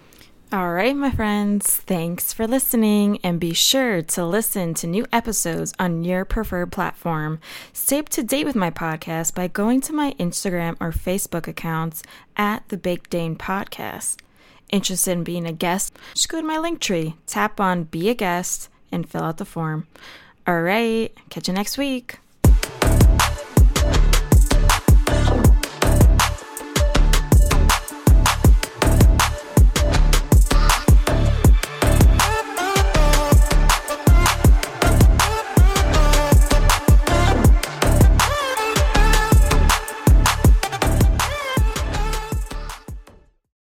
All 0.53 0.75
right, 0.75 0.95
my 0.95 1.11
friends. 1.11 1.77
Thanks 1.77 2.35
for 2.35 2.47
listening. 2.47 3.19
And 3.25 3.41
be 3.41 3.55
sure 3.55 4.03
to 4.03 4.27
listen 4.27 4.75
to 4.75 4.87
new 4.87 5.07
episodes 5.11 5.73
on 5.79 6.05
your 6.05 6.27
preferred 6.27 6.71
platform. 6.71 7.41
Stay 7.73 7.99
up 7.99 8.11
to 8.11 8.23
date 8.23 8.45
with 8.45 8.55
my 8.55 8.71
podcast 8.71 9.35
by 9.35 9.49
going 9.49 9.81
to 9.81 9.95
my 9.95 10.13
Instagram 10.19 10.77
or 10.79 10.93
Facebook 10.93 11.49
accounts 11.49 12.03
at 12.37 12.69
the 12.69 12.77
Big 12.77 13.09
Dane 13.09 13.35
Podcast. 13.35 14.19
Interested 14.69 15.13
in 15.13 15.25
being 15.25 15.47
a 15.47 15.53
guest? 15.53 15.99
Just 16.13 16.29
go 16.29 16.39
to 16.39 16.47
my 16.47 16.59
link 16.59 16.81
tree, 16.81 17.15
tap 17.27 17.59
on 17.59 17.85
Be 17.85 18.11
a 18.11 18.15
Guest, 18.15 18.69
and 18.91 19.09
fill 19.09 19.23
out 19.23 19.39
the 19.39 19.47
form. 19.47 19.87
All 20.47 20.61
right, 20.61 21.11
catch 21.31 21.49
you 21.49 21.55
next 21.55 21.79
week. 21.79 22.19